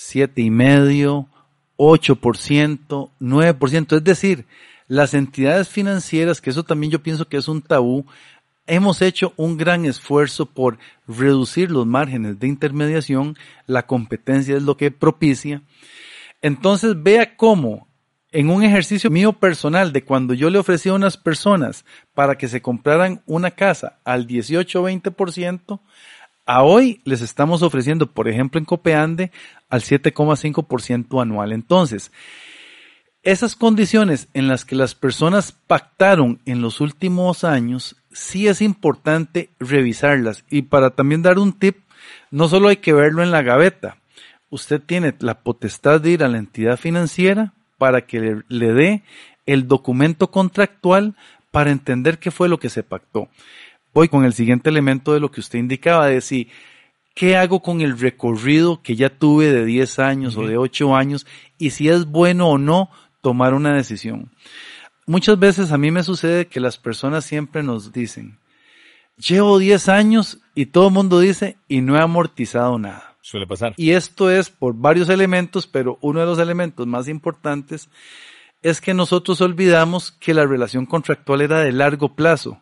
siete 0.00 0.42
y 0.42 0.50
medio, 0.50 1.28
8%, 1.78 3.10
9%. 3.20 3.96
Es 3.96 4.04
decir, 4.04 4.44
las 4.86 5.14
entidades 5.14 5.68
financieras, 5.68 6.40
que 6.42 6.50
eso 6.50 6.64
también 6.64 6.90
yo 6.92 7.02
pienso 7.02 7.28
que 7.28 7.38
es 7.38 7.48
un 7.48 7.62
tabú, 7.62 8.04
hemos 8.66 9.00
hecho 9.00 9.32
un 9.36 9.56
gran 9.56 9.86
esfuerzo 9.86 10.46
por 10.46 10.78
reducir 11.06 11.70
los 11.70 11.86
márgenes 11.86 12.38
de 12.38 12.48
intermediación, 12.48 13.36
la 13.66 13.86
competencia 13.86 14.56
es 14.56 14.62
lo 14.62 14.76
que 14.76 14.90
propicia. 14.90 15.62
Entonces 16.42 17.02
vea 17.02 17.36
cómo 17.36 17.88
en 18.30 18.50
un 18.50 18.62
ejercicio 18.62 19.10
mío 19.10 19.32
personal 19.32 19.92
de 19.92 20.04
cuando 20.04 20.34
yo 20.34 20.50
le 20.50 20.58
ofrecía 20.58 20.92
a 20.92 20.96
unas 20.96 21.16
personas 21.16 21.84
para 22.14 22.36
que 22.36 22.48
se 22.48 22.60
compraran 22.60 23.22
una 23.26 23.50
casa 23.50 23.98
al 24.04 24.26
18 24.26 24.82
o 24.82 24.88
20%, 24.88 25.80
a 26.48 26.62
hoy 26.62 27.02
les 27.04 27.20
estamos 27.20 27.62
ofreciendo, 27.62 28.06
por 28.06 28.26
ejemplo, 28.26 28.58
en 28.58 28.64
Copeande 28.64 29.30
al 29.68 29.82
7,5% 29.82 31.20
anual. 31.20 31.52
Entonces, 31.52 32.10
Esas 33.22 33.54
condiciones 33.54 34.28
en 34.32 34.48
las 34.48 34.64
que 34.64 34.74
las 34.74 34.94
personas 34.94 35.52
pactaron 35.52 36.40
en 36.46 36.62
los 36.62 36.80
últimos 36.80 37.44
años, 37.44 37.96
sí 38.10 38.48
es 38.48 38.62
importante 38.62 39.50
revisarlas. 39.60 40.44
Y 40.48 40.62
para 40.62 40.90
también 40.90 41.20
dar 41.20 41.38
un 41.38 41.52
tip, 41.52 41.76
no 42.30 42.48
solo 42.48 42.68
hay 42.68 42.76
que 42.76 42.94
verlo 42.94 43.22
en 43.22 43.30
la 43.30 43.42
gaveta, 43.42 43.98
usted 44.48 44.80
tiene 44.80 45.14
la 45.18 45.40
potestad 45.40 46.00
de 46.00 46.12
ir 46.12 46.24
a 46.24 46.28
la 46.28 46.38
entidad 46.38 46.78
financiera 46.78 47.52
para 47.76 48.06
que 48.06 48.20
le, 48.20 48.42
le 48.48 48.72
dé 48.72 49.02
el 49.44 49.68
documento 49.68 50.30
contractual 50.30 51.14
para 51.50 51.70
entender 51.72 52.18
qué 52.18 52.30
fue 52.30 52.48
lo 52.48 52.58
que 52.58 52.70
se 52.70 52.82
pactó. 52.82 53.28
Voy 53.98 54.08
con 54.08 54.24
el 54.24 54.32
siguiente 54.32 54.70
elemento 54.70 55.12
de 55.12 55.18
lo 55.18 55.32
que 55.32 55.40
usted 55.40 55.58
indicaba, 55.58 56.06
de 56.06 56.20
si, 56.20 56.48
¿qué 57.16 57.36
hago 57.36 57.62
con 57.62 57.80
el 57.80 57.98
recorrido 57.98 58.80
que 58.80 58.94
ya 58.94 59.08
tuve 59.08 59.52
de 59.52 59.64
10 59.64 59.98
años 59.98 60.36
o 60.36 60.46
de 60.46 60.56
8 60.56 60.94
años? 60.94 61.26
Y 61.58 61.70
si 61.70 61.88
es 61.88 62.06
bueno 62.06 62.48
o 62.48 62.58
no 62.58 62.90
tomar 63.22 63.54
una 63.54 63.74
decisión. 63.74 64.30
Muchas 65.04 65.36
veces 65.40 65.72
a 65.72 65.78
mí 65.78 65.90
me 65.90 66.04
sucede 66.04 66.46
que 66.46 66.60
las 66.60 66.78
personas 66.78 67.24
siempre 67.24 67.64
nos 67.64 67.92
dicen, 67.92 68.38
llevo 69.16 69.58
10 69.58 69.88
años 69.88 70.38
y 70.54 70.66
todo 70.66 70.86
el 70.86 70.94
mundo 70.94 71.18
dice, 71.18 71.56
y 71.66 71.80
no 71.80 71.96
he 71.96 72.00
amortizado 72.00 72.78
nada. 72.78 73.16
Suele 73.20 73.48
pasar. 73.48 73.74
Y 73.76 73.90
esto 73.90 74.30
es 74.30 74.48
por 74.48 74.74
varios 74.74 75.08
elementos, 75.08 75.66
pero 75.66 75.98
uno 76.02 76.20
de 76.20 76.26
los 76.26 76.38
elementos 76.38 76.86
más 76.86 77.08
importantes 77.08 77.90
es 78.62 78.80
que 78.80 78.94
nosotros 78.94 79.40
olvidamos 79.40 80.12
que 80.12 80.34
la 80.34 80.46
relación 80.46 80.86
contractual 80.86 81.40
era 81.40 81.58
de 81.62 81.72
largo 81.72 82.14
plazo. 82.14 82.60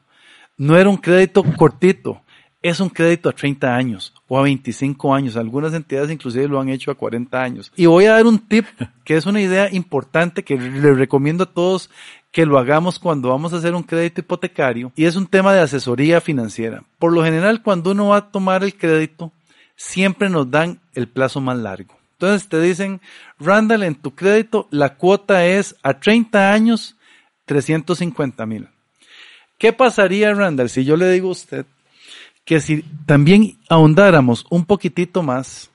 No 0.57 0.77
era 0.77 0.89
un 0.89 0.97
crédito 0.97 1.45
cortito, 1.57 2.23
es 2.63 2.81
un 2.81 2.89
crédito 2.89 3.29
a 3.29 3.33
30 3.33 3.75
años 3.75 4.15
o 4.27 4.39
a 4.39 4.43
25 4.43 5.15
años. 5.15 5.37
Algunas 5.37 5.75
entidades 5.75 6.11
inclusive 6.11 6.49
lo 6.49 6.61
han 6.61 6.69
hecho 6.69 6.91
a 6.91 6.95
40 6.95 7.43
años. 7.43 7.73
Y 7.77 7.87
voy 7.87 8.07
a 8.07 8.13
dar 8.13 8.27
un 8.27 8.39
tip 8.39 8.67
que 9.05 9.17
es 9.17 9.27
una 9.27 9.41
idea 9.41 9.73
importante 9.73 10.43
que 10.43 10.57
le 10.57 10.95
recomiendo 10.95 11.45
a 11.45 11.53
todos 11.53 11.91
que 12.33 12.47
lo 12.47 12.59
hagamos 12.59 12.99
cuando 12.99 13.31
vamos 13.31 13.53
a 13.53 13.57
hacer 13.57 13.75
un 13.75 13.83
crédito 13.83 14.21
hipotecario 14.21 14.93
y 14.95 15.05
es 15.05 15.17
un 15.17 15.27
tema 15.27 15.55
de 15.55 15.61
asesoría 15.61 16.21
financiera. 16.21 16.83
Por 16.99 17.13
lo 17.13 17.25
general, 17.25 17.63
cuando 17.63 17.93
uno 17.93 18.09
va 18.09 18.17
a 18.17 18.31
tomar 18.31 18.63
el 18.65 18.77
crédito, 18.77 19.33
siempre 19.77 20.29
nos 20.29 20.51
dan 20.51 20.81
el 20.95 21.09
plazo 21.09 21.41
más 21.41 21.57
largo. 21.57 21.95
Entonces 22.13 22.49
te 22.49 22.61
dicen, 22.61 23.01
Randall, 23.39 23.85
en 23.85 23.95
tu 23.95 24.15
crédito 24.15 24.69
la 24.71 24.97
cuota 24.97 25.47
es 25.47 25.77
a 25.83 26.01
30 26.01 26.53
años 26.53 26.97
350 27.45 28.47
mil. 28.47 28.69
¿Qué 29.59 29.73
pasaría, 29.73 30.35
Randall, 30.35 30.69
si 30.69 30.85
yo 30.85 30.97
le 30.97 31.11
digo 31.11 31.29
a 31.29 31.33
usted 31.33 31.67
que 32.45 32.61
si 32.61 32.83
también 33.07 33.59
ahondáramos 33.69 34.47
un 34.51 34.65
poquitito 34.65 35.23
más 35.23 35.71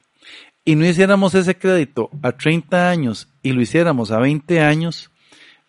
y 0.64 0.76
no 0.76 0.86
hiciéramos 0.86 1.36
ese 1.36 1.56
crédito 1.56 2.10
a 2.22 2.32
30 2.32 2.90
años 2.90 3.28
y 3.44 3.52
lo 3.52 3.62
hiciéramos 3.62 4.12
a 4.12 4.20
20 4.20 4.62
años, 4.62 5.12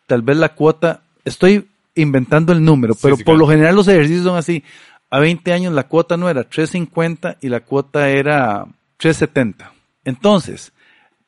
tal 0.06 0.22
vez 0.22 0.36
la 0.36 0.54
cuota, 0.54 1.02
estoy 1.24 1.66
inventando 1.94 2.52
el 2.52 2.64
número, 2.64 2.94
pero 2.94 3.16
por 3.18 3.36
lo 3.36 3.46
general 3.46 3.74
los 3.74 3.88
ejercicios 3.88 4.24
son 4.24 4.36
así. 4.36 4.62
A 5.10 5.18
20 5.18 5.52
años 5.52 5.74
la 5.74 5.88
cuota 5.88 6.16
no 6.16 6.30
era 6.30 6.44
350 6.44 7.38
y 7.40 7.48
la 7.48 7.60
cuota 7.60 8.08
era 8.08 8.66
370. 8.98 9.72
Entonces, 10.04 10.72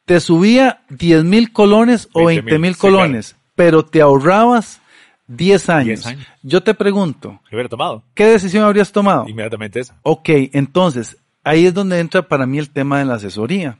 te 0.05 0.20
subía 0.20 0.83
10 0.90 1.25
mil 1.25 1.53
colones 1.53 2.09
o 2.12 2.27
20 2.27 2.59
mil 2.59 2.77
colones, 2.77 3.37
pero 3.55 3.85
te 3.85 4.01
ahorrabas 4.01 4.81
10 5.26 5.68
años. 5.70 6.04
Yo 6.42 6.62
te 6.62 6.74
pregunto, 6.74 7.40
¿Qué 7.48 7.68
tomado? 7.68 8.02
¿Qué 8.14 8.26
decisión 8.26 8.64
habrías 8.64 8.92
tomado? 8.92 9.28
Inmediatamente 9.28 9.80
esa. 9.80 9.96
Ok, 10.02 10.28
entonces, 10.52 11.16
ahí 11.42 11.66
es 11.66 11.74
donde 11.74 11.98
entra 11.98 12.22
para 12.22 12.46
mí 12.46 12.58
el 12.58 12.70
tema 12.70 12.98
de 12.98 13.06
la 13.06 13.14
asesoría. 13.14 13.78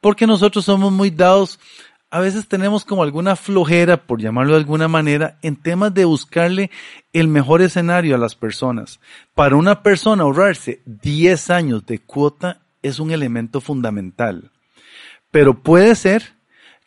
Porque 0.00 0.26
nosotros 0.26 0.64
somos 0.66 0.92
muy 0.92 1.10
dados, 1.10 1.58
a 2.10 2.20
veces 2.20 2.46
tenemos 2.46 2.84
como 2.84 3.02
alguna 3.02 3.36
flojera, 3.36 3.96
por 3.96 4.20
llamarlo 4.20 4.52
de 4.52 4.58
alguna 4.58 4.86
manera, 4.86 5.38
en 5.42 5.56
temas 5.56 5.94
de 5.94 6.04
buscarle 6.04 6.70
el 7.12 7.28
mejor 7.28 7.62
escenario 7.62 8.14
a 8.14 8.18
las 8.18 8.34
personas. 8.34 9.00
Para 9.34 9.56
una 9.56 9.82
persona 9.82 10.24
ahorrarse 10.24 10.82
10 10.84 11.50
años 11.50 11.86
de 11.86 12.00
cuota 12.00 12.60
es 12.82 12.98
un 12.98 13.10
elemento 13.10 13.60
fundamental. 13.60 14.50
Pero 15.30 15.62
puede 15.62 15.94
ser 15.94 16.34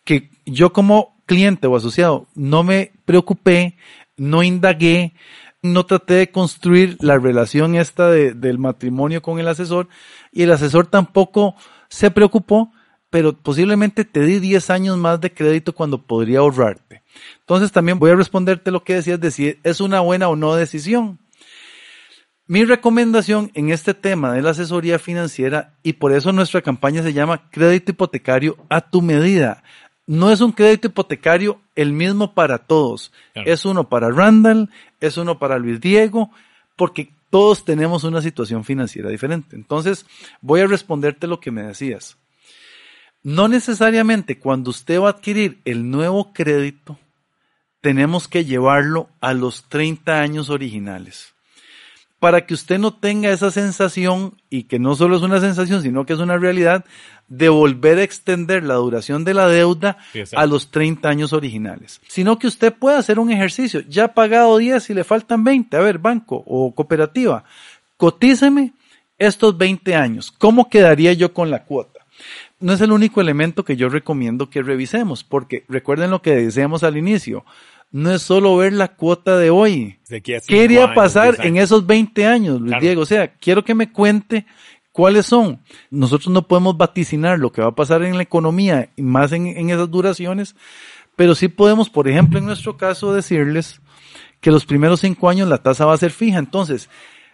que 0.06 0.30
yo 0.46 0.72
como 0.72 1.17
cliente 1.28 1.68
o 1.68 1.76
asociado 1.76 2.28
no 2.34 2.64
me 2.64 2.94
preocupé, 3.06 3.78
no 4.16 4.42
indagué, 4.42 5.14
no 5.62 5.86
traté 5.86 6.16
de 6.16 6.32
construir 6.32 6.98
la 7.00 7.20
relación 7.20 7.76
esta 7.76 8.10
del 8.10 8.58
matrimonio 8.58 9.22
con 9.22 9.40
el 9.40 9.48
asesor 9.48 9.88
y 10.32 10.44
el 10.44 10.52
asesor 10.52 10.88
tampoco 10.88 11.56
se 11.90 12.10
preocupó, 12.10 12.72
pero 13.12 13.34
posiblemente 13.34 14.06
te 14.06 14.22
di 14.22 14.40
10 14.40 14.70
años 14.72 14.98
más 14.98 15.22
de 15.22 15.34
crédito 15.34 15.74
cuando 15.74 16.02
podría 16.02 16.40
ahorrarte. 16.40 17.04
Entonces 17.40 17.72
también 17.72 18.00
voy 18.00 18.12
a 18.12 18.16
responderte 18.16 18.72
lo 18.72 18.84
que 18.84 18.96
decías 18.96 19.20
de 19.20 19.32
si 19.32 19.60
es 19.64 19.82
una 19.82 20.00
buena 20.00 20.30
o 20.30 20.36
no 20.36 20.56
decisión. 20.56 21.20
Mi 22.50 22.64
recomendación 22.64 23.52
en 23.56 23.72
este 23.72 23.94
tema 23.94 24.32
de 24.32 24.42
la 24.42 24.52
asesoría 24.52 25.00
financiera, 25.00 25.74
y 25.84 25.94
por 25.94 26.14
eso 26.14 26.32
nuestra 26.32 26.62
campaña 26.62 27.04
se 27.04 27.12
llama 27.12 27.50
Crédito 27.52 27.92
Hipotecario 27.92 28.56
a 28.70 28.80
tu 28.80 29.02
medida. 29.02 29.64
No 30.08 30.32
es 30.32 30.42
un 30.42 30.54
crédito 30.54 30.88
hipotecario 30.88 31.60
el 31.76 31.92
mismo 31.92 32.34
para 32.34 32.58
todos. 32.58 33.12
Es 33.36 33.66
uno 33.66 33.90
para 33.90 34.10
Randall, 34.10 34.70
es 35.02 35.18
uno 35.18 35.38
para 35.38 35.60
Luis 35.60 35.80
Diego, 35.80 36.32
porque 36.76 37.12
todos 37.30 37.66
tenemos 37.66 38.06
una 38.06 38.22
situación 38.22 38.64
financiera 38.64 39.10
diferente. 39.10 39.56
Entonces, 39.56 40.06
voy 40.42 40.62
a 40.62 40.68
responderte 40.68 41.28
lo 41.28 41.40
que 41.40 41.52
me 41.52 41.64
decías. 41.64 42.18
No 43.22 43.50
necesariamente 43.50 44.40
cuando 44.40 44.70
usted 44.70 45.00
va 45.02 45.08
a 45.08 45.12
adquirir 45.12 45.60
el 45.66 45.92
nuevo 45.92 46.32
crédito, 46.32 46.98
tenemos 47.82 48.30
que 48.30 48.46
llevarlo 48.46 49.10
a 49.20 49.34
los 49.34 49.66
30 49.68 50.20
años 50.20 50.50
originales 50.50 51.37
para 52.20 52.46
que 52.46 52.54
usted 52.54 52.80
no 52.80 52.94
tenga 52.94 53.32
esa 53.32 53.52
sensación, 53.52 54.34
y 54.50 54.64
que 54.64 54.80
no 54.80 54.96
solo 54.96 55.18
es 55.18 55.22
una 55.22 55.40
sensación, 55.40 55.82
sino 55.84 56.06
que 56.06 56.14
es 56.14 56.20
una 56.20 56.38
realidad, 56.38 56.84
de 57.28 57.50
volver 57.50 58.00
a 58.00 58.04
extender 58.04 58.64
la 58.64 58.76
duración 58.76 59.24
de 59.24 59.34
la 59.34 59.48
deuda 59.48 59.98
a 60.36 60.46
los 60.46 60.72
30 60.72 61.08
años 61.10 61.34
originales. 61.34 62.02
Sino 62.08 62.40
que 62.40 62.48
usted 62.48 62.74
pueda 62.74 62.98
hacer 62.98 63.20
un 63.20 63.32
ejercicio, 63.32 63.82
ya 63.82 64.06
ha 64.06 64.14
pagado 64.14 64.58
10 64.58 64.90
y 64.90 64.94
le 64.94 65.04
faltan 65.04 65.44
20, 65.44 65.76
a 65.78 65.82
ver, 65.82 66.00
banco 66.00 66.42
o 66.46 66.74
cooperativa, 66.74 67.44
cotíceme 67.98 68.74
estos 69.18 69.58
20 69.58 69.96
años, 69.96 70.32
¿cómo 70.32 70.70
quedaría 70.70 71.14
yo 71.14 71.34
con 71.34 71.52
la 71.52 71.66
cuota? 71.66 72.00
No 72.60 72.74
es 72.74 72.82
el 72.82 72.92
único 72.92 73.22
elemento 73.22 73.64
que 73.64 73.76
yo 73.76 73.90
recomiendo 73.90 74.50
que 74.50 74.64
revisemos, 74.64 75.24
porque 75.24 75.64
recuerden 75.68 76.10
lo 76.10 76.24
que 76.24 76.36
decíamos 76.36 76.84
al 76.84 76.98
inicio, 76.98 77.46
no 77.92 78.12
es 78.12 78.22
solo 78.22 78.58
ver 78.58 78.74
la 78.74 78.96
cuota 78.96 79.38
de 79.38 79.50
hoy. 79.50 80.00
¿Qué 80.08 80.64
iría 80.64 80.86
a 80.86 80.94
pasar 80.94 81.46
en 81.46 81.58
esos 81.58 81.86
20 81.86 82.26
años, 82.26 82.62
Luis 82.62 82.76
Diego? 82.80 83.02
O 83.02 83.06
sea, 83.06 83.34
quiero 83.36 83.64
que 83.64 83.76
me 83.76 83.92
cuente 83.92 84.46
cuáles 84.92 85.28
son. 85.28 85.62
Nosotros 85.90 86.30
no 86.30 86.48
podemos 86.48 86.78
vaticinar 86.78 87.40
lo 87.40 87.52
que 87.52 87.62
va 87.62 87.70
a 87.70 87.76
pasar 87.76 88.04
en 88.04 88.18
la 88.18 88.24
economía, 88.24 88.90
y 88.96 89.02
más 89.02 89.32
en, 89.32 89.48
en 89.48 89.70
esas 89.70 89.90
duraciones, 89.90 90.56
pero 91.16 91.36
sí 91.36 91.48
podemos, 91.48 91.90
por 91.90 92.08
ejemplo, 92.08 92.40
en 92.40 92.46
nuestro 92.46 92.78
caso, 92.78 93.14
decirles 93.14 93.82
que 94.42 94.52
los 94.52 94.66
primeros 94.66 95.00
cinco 95.02 95.30
años 95.30 95.48
la 95.48 95.58
tasa 95.58 95.86
va 95.86 95.94
a 95.94 95.98
ser 95.98 96.12
fija. 96.12 96.38
Entonces, 96.38 96.90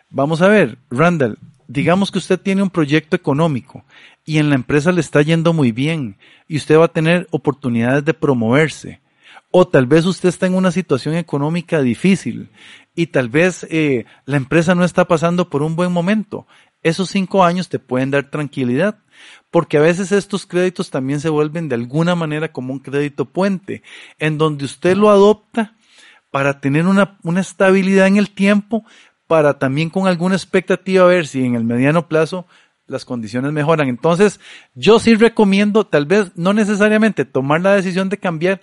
vamos 0.09 0.41
a 0.41 0.47
ver, 0.47 0.77
Randall, 0.89 1.37
digamos 1.67 2.11
que 2.11 2.19
usted 2.19 2.39
tiene 2.39 2.63
un 2.63 2.69
proyecto 2.69 3.15
económico 3.15 3.83
y 4.25 4.37
en 4.37 4.49
la 4.49 4.55
empresa 4.55 4.91
le 4.91 5.01
está 5.01 5.21
yendo 5.21 5.53
muy 5.53 5.71
bien 5.71 6.17
y 6.47 6.57
usted 6.57 6.77
va 6.77 6.85
a 6.85 6.93
tener 6.93 7.27
oportunidades 7.31 8.05
de 8.05 8.13
promoverse 8.13 9.01
o 9.55 9.67
tal 9.67 9.85
vez 9.85 10.05
usted 10.07 10.29
está 10.29 10.47
en 10.47 10.55
una 10.55 10.71
situación 10.71 11.13
económica 11.13 11.79
difícil 11.83 12.49
y 12.95 13.07
tal 13.07 13.29
vez 13.29 13.67
eh, 13.69 14.05
la 14.25 14.37
empresa 14.37 14.73
no 14.73 14.83
está 14.83 15.05
pasando 15.05 15.51
por 15.51 15.61
un 15.61 15.75
buen 15.75 15.91
momento. 15.91 16.47
Esos 16.81 17.11
cinco 17.11 17.43
años 17.43 17.69
te 17.69 17.77
pueden 17.77 18.09
dar 18.09 18.31
tranquilidad, 18.31 18.97
porque 19.51 19.77
a 19.77 19.81
veces 19.81 20.11
estos 20.11 20.47
créditos 20.47 20.89
también 20.89 21.19
se 21.19 21.29
vuelven 21.29 21.69
de 21.69 21.75
alguna 21.75 22.15
manera 22.15 22.51
como 22.51 22.73
un 22.73 22.79
crédito 22.79 23.25
puente, 23.25 23.83
en 24.17 24.39
donde 24.39 24.65
usted 24.65 24.97
lo 24.97 25.11
adopta 25.11 25.75
para 26.31 26.59
tener 26.59 26.87
una, 26.87 27.19
una 27.21 27.41
estabilidad 27.41 28.07
en 28.07 28.17
el 28.17 28.31
tiempo, 28.31 28.83
para 29.27 29.59
también 29.59 29.91
con 29.91 30.07
alguna 30.07 30.33
expectativa 30.33 31.03
a 31.03 31.09
ver 31.09 31.27
si 31.27 31.45
en 31.45 31.53
el 31.53 31.63
mediano 31.63 32.07
plazo 32.07 32.47
las 32.87 33.05
condiciones 33.05 33.51
mejoran. 33.51 33.87
Entonces, 33.87 34.39
yo 34.75 34.99
sí 34.99 35.15
recomiendo, 35.15 35.85
tal 35.85 36.05
vez 36.05 36.31
no 36.35 36.53
necesariamente 36.53 37.25
tomar 37.25 37.61
la 37.61 37.75
decisión 37.75 38.09
de 38.09 38.17
cambiar, 38.17 38.61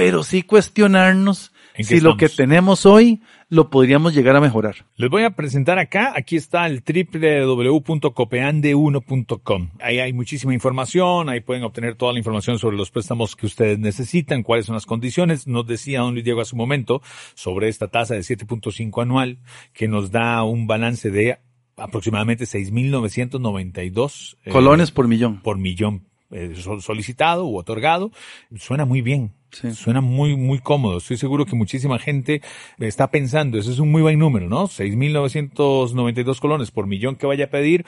pero 0.00 0.22
sí 0.22 0.40
cuestionarnos 0.40 1.52
si 1.78 2.00
lo 2.00 2.16
que 2.16 2.30
tenemos 2.30 2.86
hoy 2.86 3.20
lo 3.50 3.68
podríamos 3.68 4.14
llegar 4.14 4.34
a 4.34 4.40
mejorar. 4.40 4.86
Les 4.96 5.10
voy 5.10 5.24
a 5.24 5.36
presentar 5.36 5.78
acá, 5.78 6.14
aquí 6.16 6.36
está 6.36 6.66
el 6.66 6.82
www.copeande1.com. 6.82 9.70
Ahí 9.78 9.98
hay 9.98 10.14
muchísima 10.14 10.54
información, 10.54 11.28
ahí 11.28 11.40
pueden 11.40 11.64
obtener 11.64 11.96
toda 11.96 12.14
la 12.14 12.18
información 12.18 12.58
sobre 12.58 12.78
los 12.78 12.90
préstamos 12.90 13.36
que 13.36 13.44
ustedes 13.44 13.78
necesitan, 13.78 14.42
cuáles 14.42 14.64
son 14.64 14.74
las 14.74 14.86
condiciones. 14.86 15.46
Nos 15.46 15.66
decía 15.66 16.00
don 16.00 16.14
Luis 16.14 16.24
Diego 16.24 16.40
hace 16.40 16.54
un 16.54 16.60
momento 16.60 17.02
sobre 17.34 17.68
esta 17.68 17.88
tasa 17.88 18.14
de 18.14 18.20
7.5 18.20 19.02
anual 19.02 19.36
que 19.74 19.86
nos 19.86 20.10
da 20.10 20.42
un 20.44 20.66
balance 20.66 21.10
de 21.10 21.40
aproximadamente 21.76 22.44
6.992 22.44 24.38
eh, 24.46 24.50
colones 24.50 24.92
por 24.92 25.08
millón. 25.08 25.42
Por 25.42 25.58
millón 25.58 26.06
eh, 26.30 26.54
solicitado 26.80 27.44
u 27.44 27.58
otorgado. 27.58 28.12
Suena 28.56 28.86
muy 28.86 29.02
bien 29.02 29.34
Suena 29.52 30.00
muy, 30.00 30.36
muy 30.36 30.58
cómodo. 30.58 30.98
Estoy 30.98 31.16
seguro 31.16 31.46
que 31.46 31.56
muchísima 31.56 31.98
gente 31.98 32.42
está 32.78 33.10
pensando, 33.10 33.58
ese 33.58 33.70
es 33.70 33.78
un 33.78 33.90
muy 33.90 34.02
buen 34.02 34.18
número, 34.18 34.48
¿no? 34.48 34.68
6.992 34.68 36.38
colones 36.40 36.70
por 36.70 36.86
millón 36.86 37.16
que 37.16 37.26
vaya 37.26 37.46
a 37.46 37.50
pedir. 37.50 37.84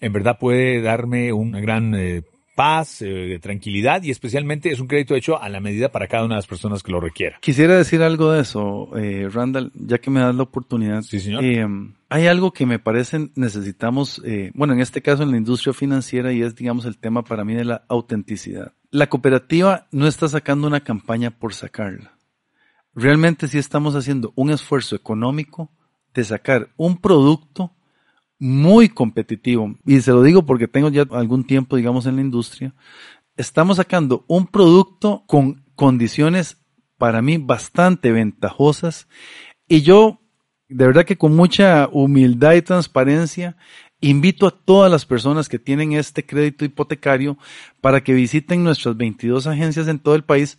En 0.00 0.12
verdad 0.12 0.38
puede 0.38 0.82
darme 0.82 1.32
una 1.32 1.60
gran 1.60 1.94
eh, 1.94 2.22
paz, 2.54 3.02
eh, 3.02 3.38
tranquilidad 3.40 4.02
y 4.02 4.10
especialmente 4.10 4.70
es 4.70 4.80
un 4.80 4.86
crédito 4.86 5.14
hecho 5.14 5.40
a 5.40 5.48
la 5.48 5.60
medida 5.60 5.90
para 5.90 6.06
cada 6.06 6.24
una 6.24 6.34
de 6.34 6.38
las 6.38 6.46
personas 6.46 6.82
que 6.82 6.92
lo 6.92 7.00
requiera. 7.00 7.38
Quisiera 7.40 7.76
decir 7.76 8.02
algo 8.02 8.32
de 8.32 8.42
eso, 8.42 8.90
eh, 8.96 9.28
Randall, 9.32 9.72
ya 9.74 9.98
que 9.98 10.10
me 10.10 10.20
das 10.20 10.34
la 10.34 10.44
oportunidad. 10.44 11.02
Sí, 11.02 11.20
señor. 11.20 11.44
Eh, 11.44 11.66
hay 12.08 12.26
algo 12.26 12.52
que 12.52 12.66
me 12.66 12.78
parece 12.78 13.28
necesitamos, 13.34 14.22
eh, 14.24 14.52
bueno, 14.54 14.72
en 14.74 14.80
este 14.80 15.02
caso 15.02 15.22
en 15.24 15.32
la 15.32 15.36
industria 15.36 15.72
financiera 15.72 16.32
y 16.32 16.42
es, 16.42 16.54
digamos, 16.54 16.84
el 16.84 16.96
tema 16.98 17.22
para 17.22 17.44
mí 17.44 17.54
de 17.54 17.64
la 17.64 17.84
autenticidad. 17.88 18.72
La 18.94 19.08
cooperativa 19.08 19.88
no 19.90 20.06
está 20.06 20.28
sacando 20.28 20.68
una 20.68 20.78
campaña 20.78 21.32
por 21.32 21.52
sacarla. 21.52 22.16
Realmente 22.94 23.48
sí 23.48 23.58
estamos 23.58 23.96
haciendo 23.96 24.32
un 24.36 24.50
esfuerzo 24.50 24.94
económico 24.94 25.68
de 26.14 26.22
sacar 26.22 26.68
un 26.76 26.98
producto 26.98 27.72
muy 28.38 28.88
competitivo, 28.88 29.74
y 29.84 30.00
se 30.00 30.12
lo 30.12 30.22
digo 30.22 30.46
porque 30.46 30.68
tengo 30.68 30.90
ya 30.90 31.04
algún 31.10 31.44
tiempo, 31.44 31.74
digamos, 31.74 32.06
en 32.06 32.14
la 32.14 32.22
industria, 32.22 32.72
estamos 33.36 33.78
sacando 33.78 34.24
un 34.28 34.46
producto 34.46 35.24
con 35.26 35.64
condiciones 35.74 36.58
para 36.96 37.20
mí 37.20 37.38
bastante 37.38 38.12
ventajosas. 38.12 39.08
Y 39.66 39.82
yo, 39.82 40.20
de 40.68 40.86
verdad 40.86 41.04
que 41.04 41.18
con 41.18 41.34
mucha 41.34 41.88
humildad 41.90 42.52
y 42.52 42.62
transparencia, 42.62 43.56
invito 44.08 44.46
a 44.46 44.50
todas 44.50 44.90
las 44.90 45.06
personas 45.06 45.48
que 45.48 45.58
tienen 45.58 45.92
este 45.92 46.24
crédito 46.24 46.64
hipotecario 46.64 47.38
para 47.80 48.02
que 48.02 48.12
visiten 48.12 48.64
nuestras 48.64 48.96
22 48.96 49.46
agencias 49.46 49.88
en 49.88 49.98
todo 49.98 50.14
el 50.14 50.24
país 50.24 50.58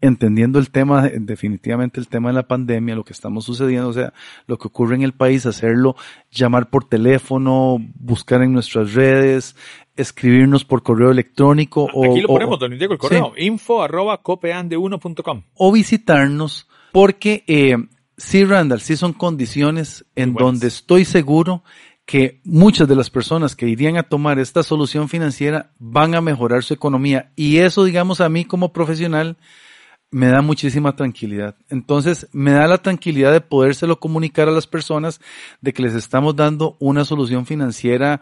entendiendo 0.00 0.58
el 0.58 0.70
tema, 0.70 1.08
definitivamente 1.08 1.98
el 1.98 2.08
tema 2.08 2.28
de 2.28 2.34
la 2.34 2.46
pandemia, 2.46 2.94
lo 2.94 3.04
que 3.04 3.14
estamos 3.14 3.46
sucediendo, 3.46 3.88
o 3.88 3.92
sea, 3.92 4.12
lo 4.46 4.58
que 4.58 4.68
ocurre 4.68 4.96
en 4.96 5.02
el 5.02 5.14
país, 5.14 5.46
hacerlo, 5.46 5.96
llamar 6.30 6.68
por 6.68 6.84
teléfono, 6.86 7.78
buscar 7.94 8.42
en 8.42 8.52
nuestras 8.52 8.92
redes, 8.92 9.56
escribirnos 9.96 10.64
por 10.64 10.82
correo 10.82 11.10
electrónico. 11.10 11.88
o, 11.94 12.10
Aquí 12.10 12.20
lo 12.20 12.28
ponemos, 12.28 12.58
don 12.58 12.76
Diego, 12.76 12.92
el 12.92 12.98
correo, 12.98 13.32
info 13.38 13.82
arroba 13.82 14.22
copeande1.com. 14.22 15.42
O 15.54 15.72
visitarnos, 15.72 16.68
porque 16.92 17.42
eh, 17.46 17.76
sí, 18.18 18.44
Randall, 18.44 18.80
sí 18.80 18.98
son 18.98 19.14
condiciones 19.14 20.04
en 20.16 20.34
donde 20.34 20.66
estoy 20.66 21.06
seguro 21.06 21.62
que 22.04 22.40
muchas 22.44 22.86
de 22.86 22.96
las 22.96 23.10
personas 23.10 23.56
que 23.56 23.68
irían 23.68 23.96
a 23.96 24.02
tomar 24.02 24.38
esta 24.38 24.62
solución 24.62 25.08
financiera 25.08 25.72
van 25.78 26.14
a 26.14 26.20
mejorar 26.20 26.62
su 26.62 26.74
economía. 26.74 27.32
Y 27.34 27.58
eso, 27.58 27.84
digamos, 27.84 28.20
a 28.20 28.28
mí 28.28 28.44
como 28.44 28.72
profesional, 28.72 29.38
me 30.10 30.28
da 30.28 30.42
muchísima 30.42 30.94
tranquilidad. 30.94 31.56
Entonces, 31.68 32.28
me 32.32 32.52
da 32.52 32.68
la 32.68 32.78
tranquilidad 32.78 33.32
de 33.32 33.40
podérselo 33.40 33.98
comunicar 33.98 34.48
a 34.48 34.52
las 34.52 34.66
personas 34.66 35.20
de 35.60 35.72
que 35.72 35.82
les 35.82 35.94
estamos 35.94 36.36
dando 36.36 36.76
una 36.78 37.04
solución 37.04 37.46
financiera 37.46 38.20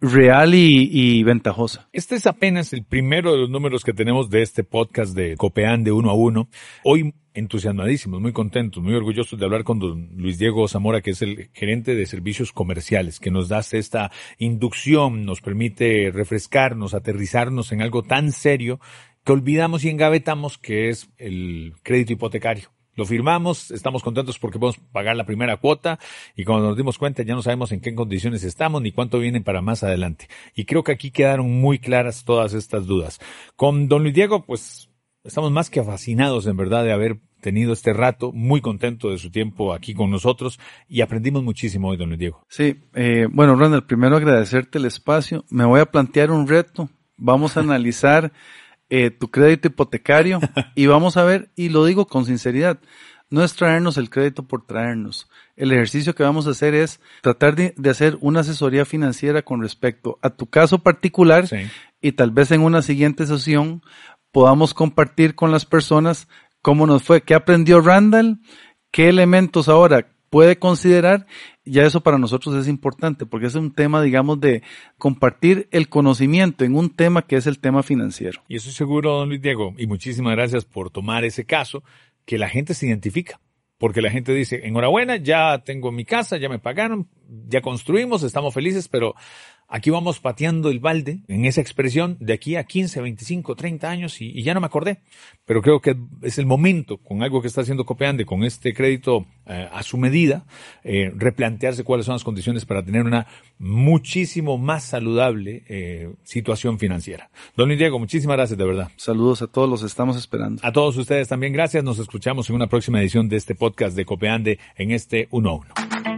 real 0.00 0.54
y, 0.54 1.22
ventajosa. 1.22 1.88
Este 1.92 2.16
es 2.16 2.26
apenas 2.26 2.72
el 2.72 2.84
primero 2.84 3.32
de 3.32 3.38
los 3.38 3.50
números 3.50 3.84
que 3.84 3.92
tenemos 3.92 4.30
de 4.30 4.42
este 4.42 4.64
podcast 4.64 5.14
de 5.14 5.36
Copeán 5.36 5.84
de 5.84 5.92
uno 5.92 6.10
a 6.10 6.14
uno. 6.14 6.48
Hoy 6.84 7.14
entusiasmadísimos, 7.34 8.20
muy 8.20 8.32
contentos, 8.32 8.82
muy 8.82 8.94
orgullosos 8.94 9.38
de 9.38 9.44
hablar 9.44 9.64
con 9.64 9.78
don 9.78 10.10
Luis 10.16 10.38
Diego 10.38 10.68
Zamora, 10.68 11.02
que 11.02 11.10
es 11.10 11.22
el 11.22 11.50
gerente 11.52 11.94
de 11.94 12.06
servicios 12.06 12.52
comerciales, 12.52 13.20
que 13.20 13.30
nos 13.30 13.48
da 13.48 13.60
esta 13.72 14.10
inducción, 14.38 15.24
nos 15.24 15.40
permite 15.40 16.10
refrescarnos, 16.12 16.94
aterrizarnos 16.94 17.72
en 17.72 17.82
algo 17.82 18.02
tan 18.02 18.32
serio 18.32 18.80
que 19.24 19.32
olvidamos 19.32 19.84
y 19.84 19.90
engavetamos, 19.90 20.56
que 20.56 20.88
es 20.88 21.10
el 21.18 21.74
crédito 21.82 22.12
hipotecario. 22.12 22.70
Lo 22.96 23.04
firmamos, 23.04 23.70
estamos 23.70 24.02
contentos 24.02 24.38
porque 24.38 24.58
podemos 24.58 24.78
pagar 24.90 25.16
la 25.16 25.26
primera 25.26 25.58
cuota 25.58 25.98
y 26.34 26.44
cuando 26.44 26.68
nos 26.68 26.76
dimos 26.76 26.98
cuenta 26.98 27.22
ya 27.22 27.34
no 27.34 27.42
sabemos 27.42 27.70
en 27.72 27.80
qué 27.80 27.94
condiciones 27.94 28.42
estamos 28.42 28.80
ni 28.80 28.90
cuánto 28.90 29.18
vienen 29.18 29.44
para 29.44 29.60
más 29.60 29.82
adelante. 29.82 30.28
Y 30.54 30.64
creo 30.64 30.82
que 30.82 30.92
aquí 30.92 31.10
quedaron 31.10 31.60
muy 31.60 31.78
claras 31.78 32.24
todas 32.24 32.54
estas 32.54 32.86
dudas. 32.86 33.20
Con 33.54 33.88
don 33.88 34.02
Luis 34.02 34.14
Diego, 34.14 34.44
pues 34.46 34.88
estamos 35.24 35.52
más 35.52 35.68
que 35.68 35.82
fascinados 35.82 36.46
en 36.46 36.56
verdad 36.56 36.84
de 36.84 36.92
haber 36.92 37.18
tenido 37.40 37.72
este 37.72 37.92
rato, 37.92 38.32
muy 38.32 38.60
contento 38.60 39.10
de 39.10 39.18
su 39.18 39.30
tiempo 39.30 39.74
aquí 39.74 39.94
con 39.94 40.10
nosotros 40.10 40.58
y 40.88 41.02
aprendimos 41.02 41.42
muchísimo 41.42 41.88
hoy, 41.88 41.96
don 41.96 42.08
Luis 42.08 42.18
Diego. 42.18 42.44
Sí, 42.48 42.82
eh, 42.94 43.28
bueno, 43.30 43.56
Ronald, 43.56 43.84
primero 43.86 44.16
agradecerte 44.16 44.78
el 44.78 44.86
espacio. 44.86 45.44
Me 45.50 45.64
voy 45.64 45.80
a 45.80 45.86
plantear 45.86 46.30
un 46.30 46.48
reto. 46.48 46.88
Vamos 47.18 47.56
a 47.56 47.60
analizar 47.60 48.32
eh, 48.88 49.10
tu 49.10 49.30
crédito 49.30 49.68
hipotecario 49.68 50.40
y 50.74 50.86
vamos 50.86 51.16
a 51.16 51.24
ver, 51.24 51.50
y 51.56 51.68
lo 51.68 51.84
digo 51.84 52.06
con 52.06 52.24
sinceridad, 52.24 52.78
no 53.28 53.42
es 53.42 53.54
traernos 53.54 53.96
el 53.96 54.10
crédito 54.10 54.46
por 54.46 54.66
traernos. 54.66 55.28
El 55.56 55.72
ejercicio 55.72 56.14
que 56.14 56.22
vamos 56.22 56.46
a 56.46 56.50
hacer 56.50 56.74
es 56.74 57.00
tratar 57.22 57.56
de, 57.56 57.74
hacer 57.90 58.16
una 58.20 58.40
asesoría 58.40 58.84
financiera 58.84 59.42
con 59.42 59.62
respecto 59.62 60.18
a 60.22 60.30
tu 60.30 60.46
caso 60.46 60.78
particular 60.78 61.46
y 62.00 62.12
tal 62.12 62.30
vez 62.30 62.52
en 62.52 62.60
una 62.60 62.82
siguiente 62.82 63.26
sesión 63.26 63.82
podamos 64.30 64.74
compartir 64.74 65.34
con 65.34 65.50
las 65.50 65.64
personas 65.64 66.28
cómo 66.62 66.86
nos 66.86 67.02
fue, 67.02 67.22
qué 67.22 67.34
aprendió 67.34 67.80
Randall, 67.80 68.40
qué 68.92 69.08
elementos 69.08 69.68
ahora 69.68 70.15
puede 70.30 70.58
considerar, 70.58 71.26
ya 71.64 71.84
eso 71.84 72.02
para 72.02 72.18
nosotros 72.18 72.54
es 72.56 72.68
importante, 72.68 73.26
porque 73.26 73.46
es 73.46 73.54
un 73.54 73.72
tema, 73.72 74.02
digamos, 74.02 74.40
de 74.40 74.62
compartir 74.98 75.68
el 75.70 75.88
conocimiento 75.88 76.64
en 76.64 76.76
un 76.76 76.90
tema 76.90 77.22
que 77.22 77.36
es 77.36 77.46
el 77.46 77.58
tema 77.58 77.82
financiero. 77.82 78.42
Y 78.48 78.56
estoy 78.56 78.72
seguro, 78.72 79.18
don 79.18 79.28
Luis 79.28 79.42
Diego, 79.42 79.74
y 79.76 79.86
muchísimas 79.86 80.34
gracias 80.34 80.64
por 80.64 80.90
tomar 80.90 81.24
ese 81.24 81.44
caso, 81.44 81.82
que 82.24 82.38
la 82.38 82.48
gente 82.48 82.74
se 82.74 82.86
identifica. 82.86 83.40
Porque 83.78 84.00
la 84.00 84.10
gente 84.10 84.32
dice, 84.32 84.62
enhorabuena, 84.64 85.16
ya 85.16 85.62
tengo 85.62 85.92
mi 85.92 86.06
casa, 86.06 86.38
ya 86.38 86.48
me 86.48 86.58
pagaron, 86.58 87.10
ya 87.46 87.60
construimos, 87.60 88.22
estamos 88.22 88.54
felices, 88.54 88.88
pero 88.88 89.14
Aquí 89.68 89.90
vamos 89.90 90.20
pateando 90.20 90.70
el 90.70 90.78
balde 90.78 91.20
en 91.26 91.44
esa 91.44 91.60
expresión 91.60 92.16
de 92.20 92.32
aquí 92.32 92.54
a 92.54 92.64
15, 92.64 93.00
25, 93.00 93.56
30 93.56 93.90
años 93.90 94.20
y, 94.20 94.42
ya 94.42 94.54
no 94.54 94.60
me 94.60 94.66
acordé. 94.66 94.98
Pero 95.44 95.60
creo 95.60 95.80
que 95.80 95.96
es 96.22 96.38
el 96.38 96.46
momento, 96.46 96.98
con 96.98 97.22
algo 97.22 97.42
que 97.42 97.48
está 97.48 97.62
haciendo 97.62 97.84
Copeande, 97.84 98.24
con 98.24 98.44
este 98.44 98.74
crédito 98.74 99.26
eh, 99.46 99.68
a 99.72 99.82
su 99.82 99.98
medida, 99.98 100.44
eh, 100.84 101.12
replantearse 101.16 101.82
cuáles 101.82 102.06
son 102.06 102.14
las 102.14 102.24
condiciones 102.24 102.64
para 102.64 102.84
tener 102.84 103.02
una 103.02 103.26
muchísimo 103.58 104.56
más 104.56 104.84
saludable 104.84 105.64
eh, 105.68 106.12
situación 106.22 106.78
financiera. 106.78 107.30
Don 107.56 107.68
Luis 107.68 107.78
Diego, 107.78 107.98
muchísimas 107.98 108.36
gracias 108.36 108.58
de 108.58 108.64
verdad. 108.64 108.90
Saludos 108.96 109.42
a 109.42 109.48
todos, 109.48 109.68
los 109.68 109.82
estamos 109.82 110.16
esperando. 110.16 110.60
A 110.64 110.72
todos 110.72 110.96
ustedes 110.96 111.26
también 111.26 111.52
gracias. 111.52 111.82
Nos 111.82 111.98
escuchamos 111.98 112.48
en 112.50 112.56
una 112.56 112.68
próxima 112.68 113.00
edición 113.00 113.28
de 113.28 113.36
este 113.36 113.56
podcast 113.56 113.96
de 113.96 114.04
Copeande 114.04 114.58
en 114.76 114.92
este 114.92 115.26
1 115.30 115.50
a 115.50 115.54
1. 115.54 116.15